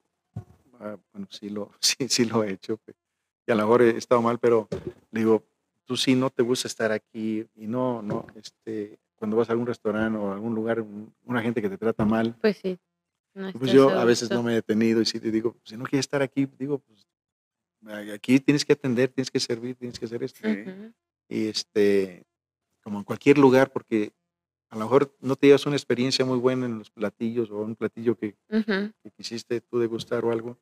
[0.80, 2.80] ah, bueno, sí lo, sí, sí lo he hecho,
[3.48, 4.68] y a lo mejor he estado mal, pero
[5.12, 5.44] le digo,
[5.86, 9.66] tú sí no te gusta estar aquí y no, no, este, cuando vas a algún
[9.68, 12.78] restaurante o a algún lugar, un- una gente que te trata mal, Pues sí.
[13.34, 15.84] No pues yo a veces no me he detenido y si te digo, si no
[15.86, 17.08] quieres estar aquí, digo, pues
[18.10, 20.48] aquí tienes que atender, tienes que servir, tienes que hacer esto.
[20.48, 20.94] Ujú.
[21.28, 22.26] Y este,
[22.82, 24.12] como en cualquier lugar, porque
[24.70, 27.76] a lo mejor no te llevas una experiencia muy buena en los platillos o un
[27.76, 28.92] platillo que, Ujú.
[29.02, 30.58] que quisiste tú degustar o algo,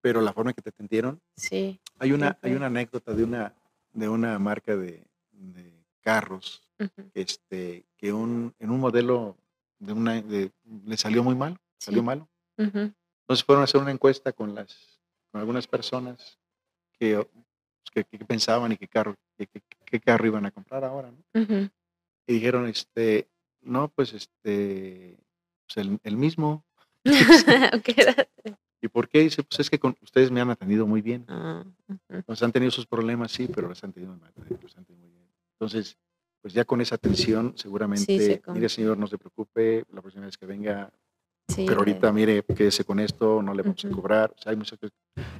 [0.00, 1.20] pero la forma que te atendieron.
[1.36, 1.80] Sí.
[1.98, 3.54] Hay una, hay una anécdota de una,
[3.92, 6.68] de una marca de, de carros
[7.14, 9.36] este, que un, en un modelo
[9.82, 10.52] de una, de-
[10.84, 12.06] le salió muy mal, salió Sí.
[12.06, 12.28] malo.
[12.56, 16.38] Entonces fueron a hacer una encuesta con las con algunas personas
[16.98, 21.10] que, pues, que, que pensaban y qué carro, qué, qué- carro iban a comprar ahora.
[21.34, 23.28] Y dijeron, este,
[23.62, 25.16] no, pues este,
[25.66, 26.64] pues el, el mismo.
[28.82, 29.20] ¿Y por qué?
[29.20, 31.24] Dice, pues es que con, ustedes me han atendido muy bien.
[31.28, 32.22] Ah, ujú.
[32.26, 35.14] Pues han tenido sus problemas, sí, pero los han tenido, mal, los han tenido muy
[35.16, 35.28] bien.
[35.54, 35.96] Entonces,
[36.42, 38.68] pues ya con esa atención, seguramente, mire come.
[38.68, 40.92] señor, no se preocupe, la próxima vez que venga,
[41.48, 43.96] Sí, pero ahorita eh, mire, quédese con esto, no le vamos a Ujú.
[43.96, 44.32] cobrar.
[44.36, 44.94] O sea, hay muchas cosas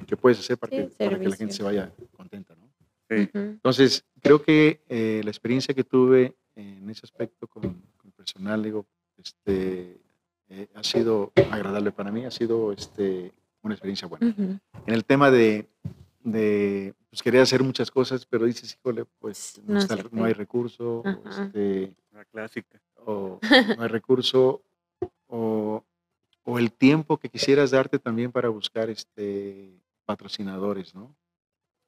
[0.07, 2.69] que puedes hacer para, Sí, que, para que la gente se vaya contenta, ¿no?
[3.09, 3.23] Sí.
[3.23, 3.39] ujú.
[3.39, 8.63] Entonces, creo que eh, la experiencia que tuve en ese aspecto con, con el personal,
[8.63, 8.85] digo,
[9.17, 9.99] este,
[10.49, 14.27] eh, ha sido agradable para mí, ha sido este, una experiencia buena.
[14.27, 14.59] Ujú.
[14.85, 15.67] En el tema de,
[16.23, 20.23] de, pues quería hacer muchas cosas, pero dices, híjole, pues no, No está- se no
[20.25, 22.79] hay recurso, o, este, La clásica.
[23.05, 23.39] o
[23.77, 24.61] no hay recurso,
[25.27, 25.83] o,
[26.43, 31.15] o el tiempo que quisieras darte también para buscar este, patrocinadores, ¿no?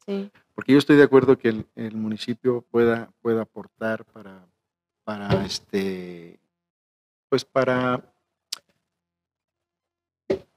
[0.06, 0.30] Sí.
[0.54, 4.46] Porque yo estoy de acuerdo que el, el municipio pueda, pueda aportar para,
[5.04, 6.40] para este,
[7.30, 8.14] pues para,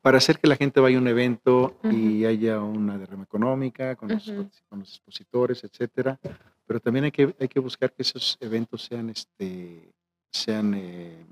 [0.09, 4.09] para hacer que la gente vaya a un evento y haya una derrama económica con
[4.09, 4.49] los, Ujú.
[4.71, 6.19] con los expositores, etcétera.
[6.67, 9.93] Pero también hay que, hay que buscar que esos eventos sean, este,
[10.31, 11.27] sean eh,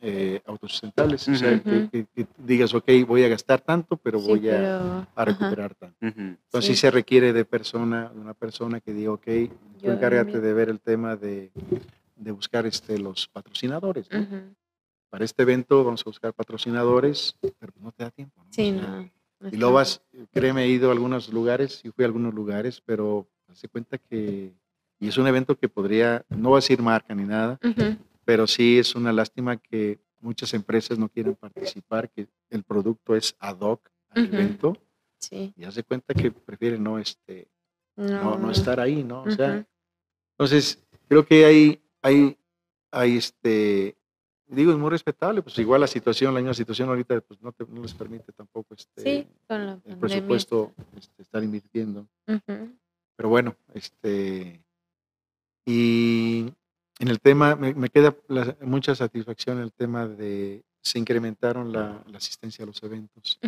[0.00, 1.26] eh, autosustentables.
[1.26, 4.52] O sea, que, que- que digas, ok, voy a gastar tanto, pero Sí, voy a,
[4.52, 5.24] pero- a ajá.
[5.24, 5.96] recuperar tanto.
[6.06, 6.20] Ujú.
[6.20, 6.80] Entonces sí Sí.
[6.82, 9.24] se requiere de persona, de una persona que diga, ok,
[9.82, 11.50] tú encárgate de ver el tema de,
[12.14, 14.08] de buscar este, los patrocinadores.
[14.08, 14.20] ¿no?
[14.20, 14.54] Ujú.
[15.14, 18.42] Para este evento vamos a buscar patrocinadores, pero no te da tiempo.
[18.42, 18.48] ¿no?
[18.50, 19.10] Sí, O sea, no.
[19.38, 20.02] no Y luego vas,
[20.32, 24.52] créeme, he ido a algunos lugares, y fui a algunos lugares, pero se cuenta que,
[24.98, 27.96] y es un evento que podría, no va a decir marca ni nada, Ujú.
[28.24, 33.36] pero sí es una lástima que muchas empresas no quieren participar, que el producto es
[33.38, 34.34] ad hoc al Ujú.
[34.34, 34.76] evento,
[35.20, 35.54] Sí.
[35.56, 37.46] y hace cuenta que prefieren no, este,
[37.96, 39.22] no, No, estar ahí, ¿no?
[39.22, 39.64] O sea, Ujú.
[40.32, 42.36] entonces creo que hay, hay,
[42.90, 43.94] hay este,
[44.46, 47.66] digo, es muy respetable, pues igual la situación, la misma situación ahorita, pues no, te-
[47.66, 49.98] no les permite tampoco este, Sí, con el pandemia.
[50.00, 52.06] presupuesto este, estar invirtiendo.
[53.16, 54.60] Pero bueno, este,
[55.66, 56.52] y
[56.98, 62.02] en el tema, me, me queda la- mucha satisfacción el tema de, se incrementaron la,
[62.06, 63.38] la asistencia a los eventos.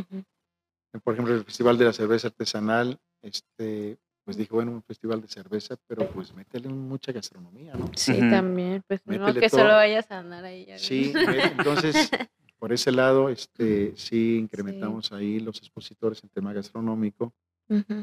[1.04, 5.28] Por ejemplo, el Festival de la Cerveza Artesanal, este, pues dije, bueno, un festival de
[5.28, 7.88] cerveza, pero pues métele mucha gastronomía, ¿no?
[7.94, 8.82] Sí, también.
[8.84, 9.60] Pues no que todo.
[9.60, 10.66] solo vayas a andar ahí.
[10.66, 11.12] ya Sí,
[11.56, 12.10] entonces,
[12.58, 17.32] por ese lado, este, sí incrementamos ahí los expositores en tema gastronómico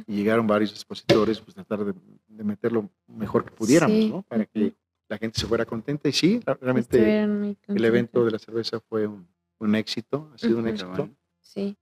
[0.08, 1.94] y llegaron varios expositores, pues tratar de,
[2.28, 4.22] de meter lo mejor que pudiéramos, Sí, ¿no?
[4.24, 4.74] Para que
[5.10, 6.08] la gente se fuera contenta.
[6.08, 9.28] Y sí, realmente el evento de la cerveza fue un,
[9.60, 11.10] un éxito, ha sido un éxito.
[11.42, 11.76] Sí.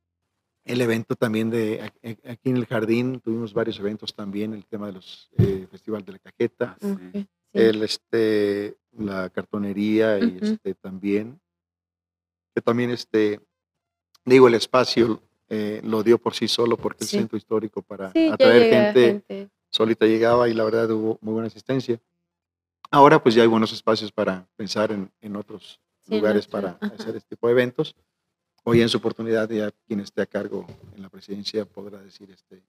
[0.64, 4.88] El evento también de a- aquí en el jardín, tuvimos varios eventos también, el tema
[4.88, 6.91] de los eh, Festival de la Cajeta, sí.
[6.91, 7.28] ok, sí.
[7.53, 10.45] el este la cartonería y Ujú.
[10.45, 11.39] este también
[12.53, 13.39] que también este
[14.26, 17.16] digo el espacio eh, lo dio por sí solo porque Sí.
[17.16, 19.49] el centro histórico para Sí, atraer gente, gente.
[19.70, 21.99] solita llegaba y la verdad hubo muy buena asistencia
[22.89, 26.95] ahora pues ya hay buenos espacios para pensar en, en otros lugares otro- para ajá.
[26.95, 27.95] hacer este tipo de eventos
[28.64, 32.62] hoy en su oportunidad ya quien esté a cargo en la presidencia podrá decir este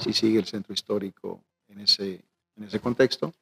[0.00, 2.24] si sigue el centro histórico en ese
[2.56, 3.32] en ese contexto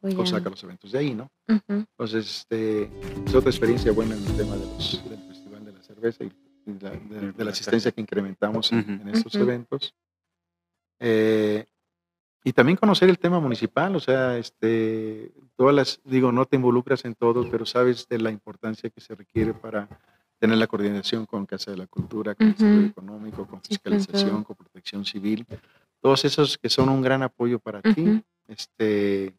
[0.00, 1.30] O o saca los eventos de ahí, ¿no?
[1.48, 1.84] Ujú.
[1.98, 2.84] Entonces, este,
[3.26, 6.32] es otra experiencia buena en el tema de los, del Festival de la Cerveza y,
[6.80, 8.90] la- de, de la asistencia que incrementamos en, Ujú.
[8.92, 9.44] en estos Ujú.
[9.44, 9.94] eventos.
[10.98, 11.66] Eh,
[12.44, 17.04] y también conocer el tema municipal, o sea, este, todas las, digo, no te involucras
[17.04, 19.88] en todos, pero sabes de la importancia que se requiere para
[20.42, 22.64] tener la coordinación con Casa de la Cultura, con el Ujú.
[22.64, 24.44] Desarrollo Económico, con Sí, fiscalización, todo.
[24.46, 25.46] con protección civil,
[26.00, 28.22] todos esos que son un gran apoyo para ti, Ujú.
[28.48, 29.36] este,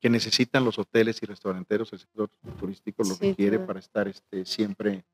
[0.00, 3.66] que necesitan los hoteles y restauranteros, el sector turístico lo Sí, requiere claro.
[3.66, 5.04] para estar este, siempre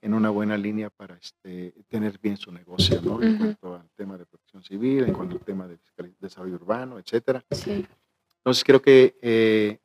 [0.00, 3.20] en una buena línea para este, tener bien su negocio, ¿no?
[3.22, 3.36] En Ujú.
[3.36, 5.78] cuanto al tema de protección civil, en cuanto al tema de
[6.20, 7.44] desarrollo urbano, etcétera.
[7.50, 7.86] Sí.
[8.38, 9.83] Entonces creo que, eh, sí,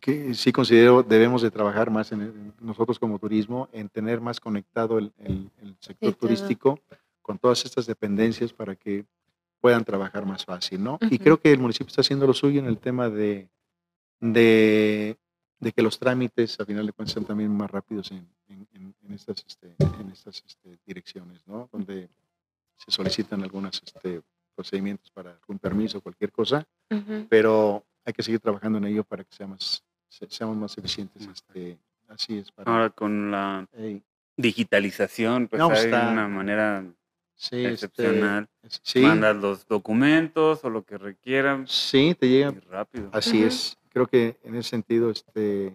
[0.00, 4.40] que sí considero debemos de trabajar más en, el- nosotros como turismo en tener más
[4.40, 6.20] conectado el, el- el sector todo.
[6.28, 6.80] turístico
[7.22, 9.04] con todas estas dependencias para que
[9.60, 10.98] puedan trabajar más fácil, ¿no?
[11.10, 11.24] Y Ujú.
[11.24, 13.48] creo que el municipio está haciendo lo suyo en el tema de,
[14.20, 15.16] de,
[15.60, 18.94] de que los trámites, a final de cuentas, sean también más rápidos en, en- en-
[19.02, 21.68] en estas, este, en estas este, direcciones, ¿no?
[21.72, 22.08] Donde
[22.76, 24.22] se solicitan algunos este,
[24.54, 27.26] procedimientos para algún permiso, cualquier cosa, Ujú.
[27.28, 31.26] pero hay que seguir trabajando en ello para que sea más, se- seamos más eficientes.
[31.26, 31.76] Este,
[32.08, 32.50] así es.
[32.52, 33.66] Para, Ahora con la
[34.36, 36.84] digitalización, pues No, hay está- una manera
[37.34, 38.48] sí, este, excepcional.
[38.62, 42.50] es- sí, Mandas los documentos o lo que requieran sí, te llega.
[42.52, 43.10] y rápido.
[43.12, 43.76] Así es.
[43.90, 45.72] Creo que en ese sentido, este,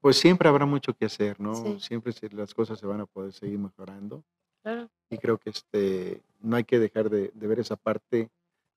[0.00, 1.54] pues siempre habrá mucho que hacer, ¿no?
[1.54, 1.76] Sí.
[1.80, 4.22] Siempre las cosas se van a poder seguir mejorando.
[4.62, 4.88] Claro.
[5.10, 8.30] Y creo que este, no hay que dejar de, de ver esa parte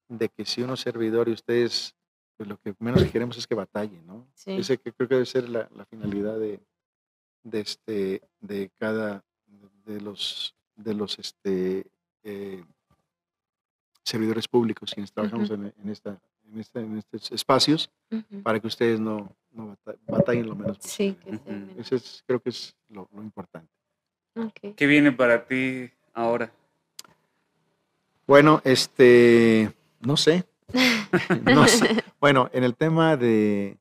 [0.07, 1.95] de que si uno es servidor y ustedes, pues
[2.43, 4.27] lo que menos queremos es que batallen, ¿no?
[4.33, 4.51] Sí.
[4.51, 6.59] Ese que creo que debe ser la, la finalidad de,
[7.43, 9.23] de, este, de cada,
[9.86, 11.86] de los, de los este,
[12.23, 12.63] eh,
[14.03, 16.19] servidores públicos quienes trabajamos en, en esta,
[16.51, 17.89] en, esta- en estos espacios
[18.43, 21.41] para que ustedes no, no bata- batallen lo menos Sí, posible.
[21.45, 21.77] que menos.
[21.77, 23.71] Eso es, creo que es lo, lo importante.
[24.36, 24.75] Ok.
[24.75, 26.51] ¿Qué viene para ti ahora?
[28.27, 30.45] Bueno, este, no sé.
[31.45, 32.03] No sé.
[32.20, 33.78] Bueno, en el tema de,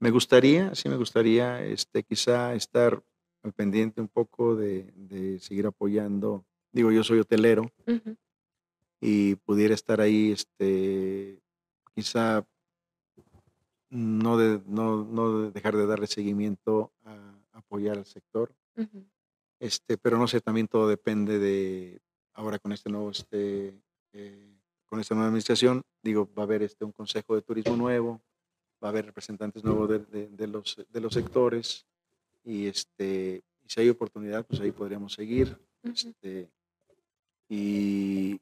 [0.00, 3.02] me gustaría, sí me gustaría, este, quizá estar
[3.42, 6.44] al pendiente un poco de, de seguir apoyando.
[6.72, 7.70] Digo, yo soy hotelero
[9.00, 11.40] y pudiera estar ahí, este,
[11.94, 12.46] quizá
[13.90, 18.54] no, de, no, no de dejar de darle seguimiento a apoyar al sector.
[19.60, 22.00] Este, pero no sé, también todo depende de
[22.32, 23.74] ahora con este nuevo, este,
[24.12, 24.53] eh,
[24.94, 28.22] con esta nueva administración, digo, va a haber este un consejo de turismo nuevo,
[28.80, 31.84] va a haber representantes nuevos de, de- de los, de los sectores
[32.44, 35.58] y este, y si hay oportunidad, pues ahí podríamos seguir.
[35.82, 36.48] Este,
[37.48, 38.40] y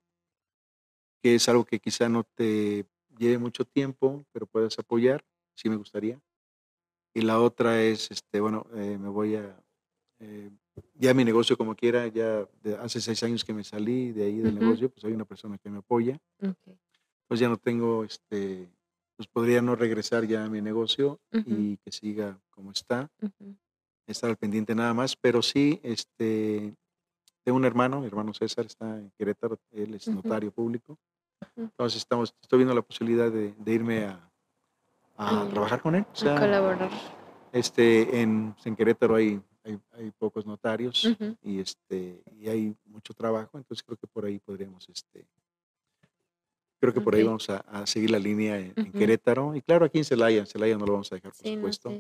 [1.22, 2.84] que es algo que quizá no te
[3.16, 5.24] lleve mucho tiempo, pero puedas apoyar,
[5.55, 6.20] sí me gustaría.
[7.14, 9.59] Y la otra es, este, bueno, eh, me voy a,
[10.20, 10.50] eh,
[10.95, 14.39] ya mi negocio como quiera, ya de hace seis años que me salí de ahí
[14.39, 14.64] del Ujú.
[14.64, 16.77] negocio, pues hay una persona que me apoya, Ok.
[17.29, 18.68] pues ya no tengo, este,
[19.16, 21.43] pues podría no regresar ya a mi negocio Ujú.
[21.47, 23.57] y que siga como está, Ujú.
[24.07, 26.75] estar al pendiente nada más, pero sí, este,
[27.45, 30.99] tengo un hermano, mi hermano César está en Querétaro, él es notario público,
[31.57, 34.31] entonces estamos, estoy viendo la posibilidad de, de irme a,
[35.16, 36.91] a trabajar con él, o A sea, colaborar.
[37.53, 41.08] este, en, en Querétaro hay, hay, hay pocos notarios
[41.42, 45.26] y, este, y hay mucho trabajo, entonces creo que por ahí podríamos, este,
[46.80, 48.92] creo que por ahí vamos a, a seguir la línea en.
[48.92, 49.54] Querétaro.
[49.54, 51.56] Y claro, aquí en Celaya, en Celaya no lo vamos a dejar, por Sí, no
[51.56, 51.92] supuesto.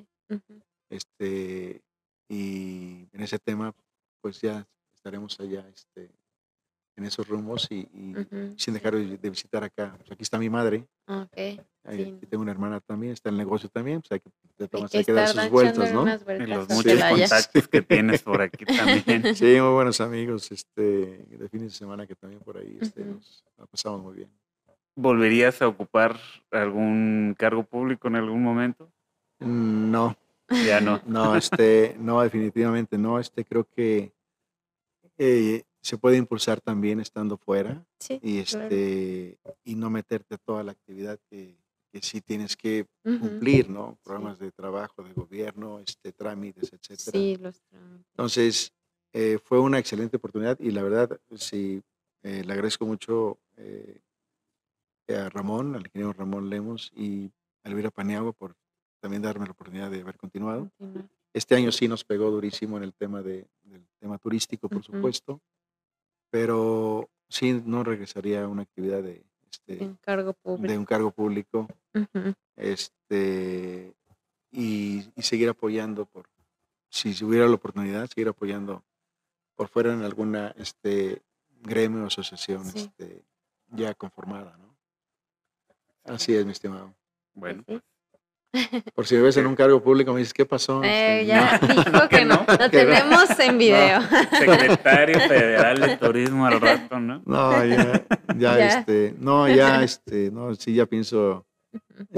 [0.90, 1.80] Este,
[2.28, 3.74] y en ese tema,
[4.20, 6.10] pues ya estaremos allá este,
[7.02, 8.54] en esos rumbos y, y Ujú.
[8.56, 9.94] sin dejar de, de visitar acá.
[9.98, 11.28] Pues aquí está mi madre, Ok.
[11.36, 11.58] ahí-
[12.04, 12.14] Sí.
[12.16, 14.88] aquí tengo una hermana también, está en el negocio también, pues hay que, de Hay
[14.88, 16.02] que hay que dar sus vueltas, ¿no?
[16.04, 19.22] vueltas los muchos contactos que tienes por aquí también.
[19.36, 23.14] Sí, muy buenos amigos, este, de fines de semana que también por ahí este, Ujú.
[23.14, 24.30] nos la pasamos muy bien.
[24.94, 26.18] ¿Volverías a ocupar
[26.50, 28.90] algún cargo público en algún momento?
[29.40, 30.16] Mm, No,
[30.66, 31.00] Ya no.
[31.06, 34.12] no, este, no, definitivamente no, este, creo que
[35.18, 38.64] eh, se puede impulsar también estando fuera Sí, y claro.
[38.66, 41.56] este y no meterte a toda la actividad que,
[41.92, 43.98] que sí tienes que cumplir, ¿no?
[44.02, 47.12] Programas de trabajo, de gobierno, este, trámites, etcétera.
[47.12, 48.06] Sí, los trámites.
[48.12, 48.72] Entonces,
[49.12, 51.82] eh, fue una excelente oportunidad y la verdad, sí,
[52.22, 54.00] eh, le agradezco mucho eh,
[55.08, 57.30] a Ramón, al ingeniero Ramón Lemos y
[57.64, 58.54] a Elvira Paniagua por
[59.00, 60.70] también darme la oportunidad de haber continuado.
[61.34, 65.40] Este año sí nos pegó durísimo en el tema de, del tema turístico, por supuesto,
[66.32, 70.78] pero sí no regresaría a una actividad de, este, En cargo de público.
[70.78, 71.68] un cargo público
[72.56, 73.94] este,
[74.50, 76.26] y, y seguir apoyando por,
[76.88, 78.82] si hubiera la oportunidad, seguir apoyando
[79.54, 81.20] por fuera en alguna este,
[81.60, 82.78] gremio o asociación Sí.
[82.78, 83.22] este,
[83.68, 84.74] ya conformada, ¿no?
[86.04, 86.94] Así es, mi estimado.
[87.34, 87.62] Bueno,
[88.94, 90.82] Por si me ves en un cargo público, me dices, ¿qué pasó?
[90.84, 91.58] Eh, Este, ya
[91.92, 92.36] dijo que no.
[92.36, 92.56] no?
[92.58, 94.00] Lo tenemos en video.
[94.38, 97.22] Secretario Federal de Turismo al rato, ¿no?
[97.24, 98.04] No, ya,
[98.38, 98.78] ya, Ya.
[98.78, 101.46] este, no, ya, este, no, sí, ya pienso,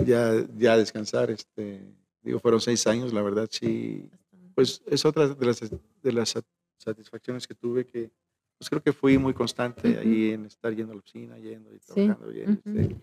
[0.04, 1.82] ya, ya descansar, este,
[2.22, 4.08] digo, fueron seis años, la verdad, sí,
[4.54, 6.44] pues es otra de las, de las sat-
[6.78, 8.10] satisfacciones que tuve que,
[8.58, 10.00] pues creo que fui muy constante Ujú.
[10.00, 12.78] ahí en estar yendo a la oficina, yendo y Sí, trabajando, yendo, ujú.
[12.80, 12.96] este,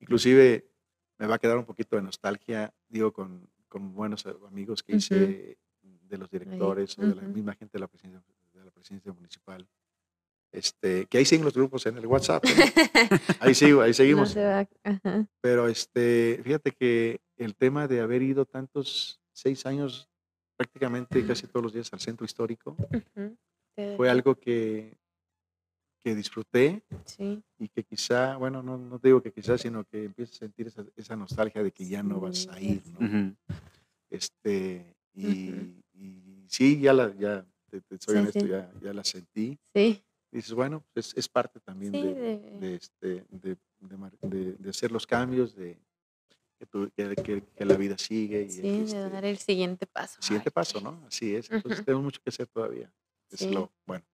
[0.00, 0.64] inclusive
[1.22, 5.56] me va a quedar un poquito de nostalgia, digo, con, con buenos amigos que hice
[5.80, 9.66] de los directores o de la misma gente de la presidencia, de la presidencia municipal.
[10.50, 12.44] Este, que ahí siguen los grupos en el WhatsApp.
[12.44, 12.50] ¿no?
[13.40, 14.36] Ahí sigo, ahí No seguimos.
[14.36, 15.26] Ajá.
[15.40, 20.10] Pero este, fíjate que el tema de haber ido tantos seis años
[20.56, 23.36] prácticamente casi todos los días al centro histórico Ujú.
[23.76, 24.94] Te- fue algo que,
[26.02, 27.42] que disfruté Sí.
[27.58, 30.66] y que quizá, bueno, no, no te digo que quizá, sino que empiezo a sentir
[30.66, 33.34] esa, esa nostalgia de que ya no vas a ir, ¿no?
[34.10, 35.82] Este, y,
[36.48, 38.48] sí, ya la, ya, te, te soy Sí, honesto, sí.
[38.48, 39.58] ya, ya la sentí.
[39.74, 40.04] Sí.
[40.32, 44.18] Y dices, bueno, es, es parte también Sí, de, de- de, este, de, de mar-
[44.22, 45.78] de- de hacer los cambios, de
[46.58, 49.86] que, tu- que- que- que la vida sigue y Sí, de este, dar el siguiente
[49.86, 50.20] paso.
[50.22, 51.02] siguiente Ay, paso, ¿no?
[51.06, 51.50] Así es.
[51.50, 51.84] Entonces Ujú.
[51.84, 52.92] tenemos mucho que hacer todavía.
[53.30, 53.50] Es Sí.
[53.50, 54.04] lo bueno.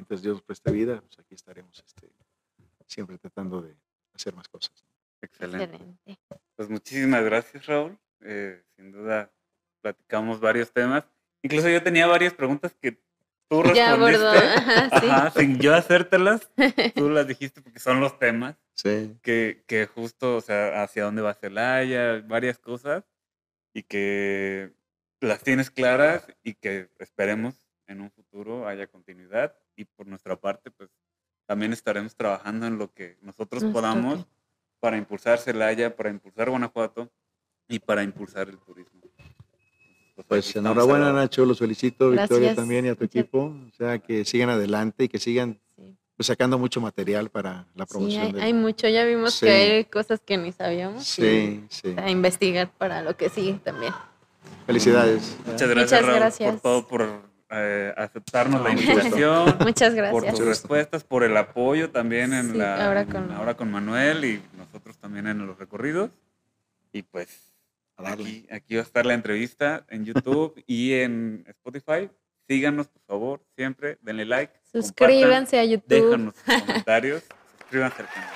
[0.00, 2.08] Mientras Dios nos preste vida, pues aquí estaremos este,
[2.86, 3.76] siempre tratando de
[4.14, 4.72] hacer más cosas.
[5.20, 5.64] Excelente.
[5.76, 6.18] Excelente.
[6.56, 7.98] Pues muchísimas gracias, Raúl.
[8.20, 9.30] Eh, sin duda
[9.82, 11.04] platicamos varios temas.
[11.42, 12.92] Incluso yo tenía varias preguntas que
[13.48, 14.24] tú Ya respondiste.
[14.26, 14.30] abordó.
[14.56, 15.06] Ajá, sí.
[15.10, 16.50] Ajá, sin yo hacértelas,
[16.94, 19.14] tú las dijiste porque son los temas Sí.
[19.22, 23.04] que, que justo, o sea, hacia dónde va Celaya, varias cosas,
[23.74, 24.72] y que
[25.20, 29.54] las tienes claras y que esperemos en un futuro haya continuidad.
[29.80, 30.90] Y por nuestra parte, pues
[31.46, 34.30] también estaremos trabajando en lo que nosotros Nos podamos toque.
[34.78, 37.10] para impulsar Celaya, para impulsar Guanajuato
[37.66, 39.00] y para impulsar el turismo.
[40.14, 41.16] Pues, Pues enhorabuena, lado.
[41.16, 42.56] Nacho, los felicito, Victoria Gracias.
[42.56, 43.38] también y a tu Muchas- equipo.
[43.46, 45.96] O sea, que sigan adelante y que sigan Sí.
[46.14, 48.22] pues, sacando mucho material para la Sí, promoción.
[48.26, 48.86] hay, del- hay mucho.
[48.86, 49.46] Ya vimos Sí.
[49.46, 51.04] que hay cosas que ni sabíamos.
[51.04, 51.94] Sí, sí.
[51.96, 53.94] A investigar para lo que sigue también.
[54.66, 55.38] Felicidades.
[55.46, 56.52] Muchas gracias, Muchas Raúl, gracias.
[56.52, 59.56] por todo, por eh, aceptarnos No, la invitación.
[59.60, 60.34] Muchas por gracias.
[60.34, 64.24] tus respuestas, por el apoyo también en Sí, la ahora en con- ahora con Manuel
[64.24, 66.10] y nosotros también en los recorridos.
[66.92, 67.52] Y pues
[67.96, 72.10] aquí, aquí va a estar la entrevista en YouTube y en Spotify.
[72.48, 74.52] Síganos, por favor, siempre, denle like.
[74.72, 75.86] Suscríbanse a YouTube.
[75.88, 77.22] Déjanos sus comentarios,
[77.60, 78.28] suscríbanse al canal.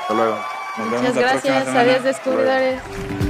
[0.00, 0.38] Hasta luego.
[0.78, 1.68] Nos Muchas gracias.
[1.68, 3.27] Adiós, descubridores.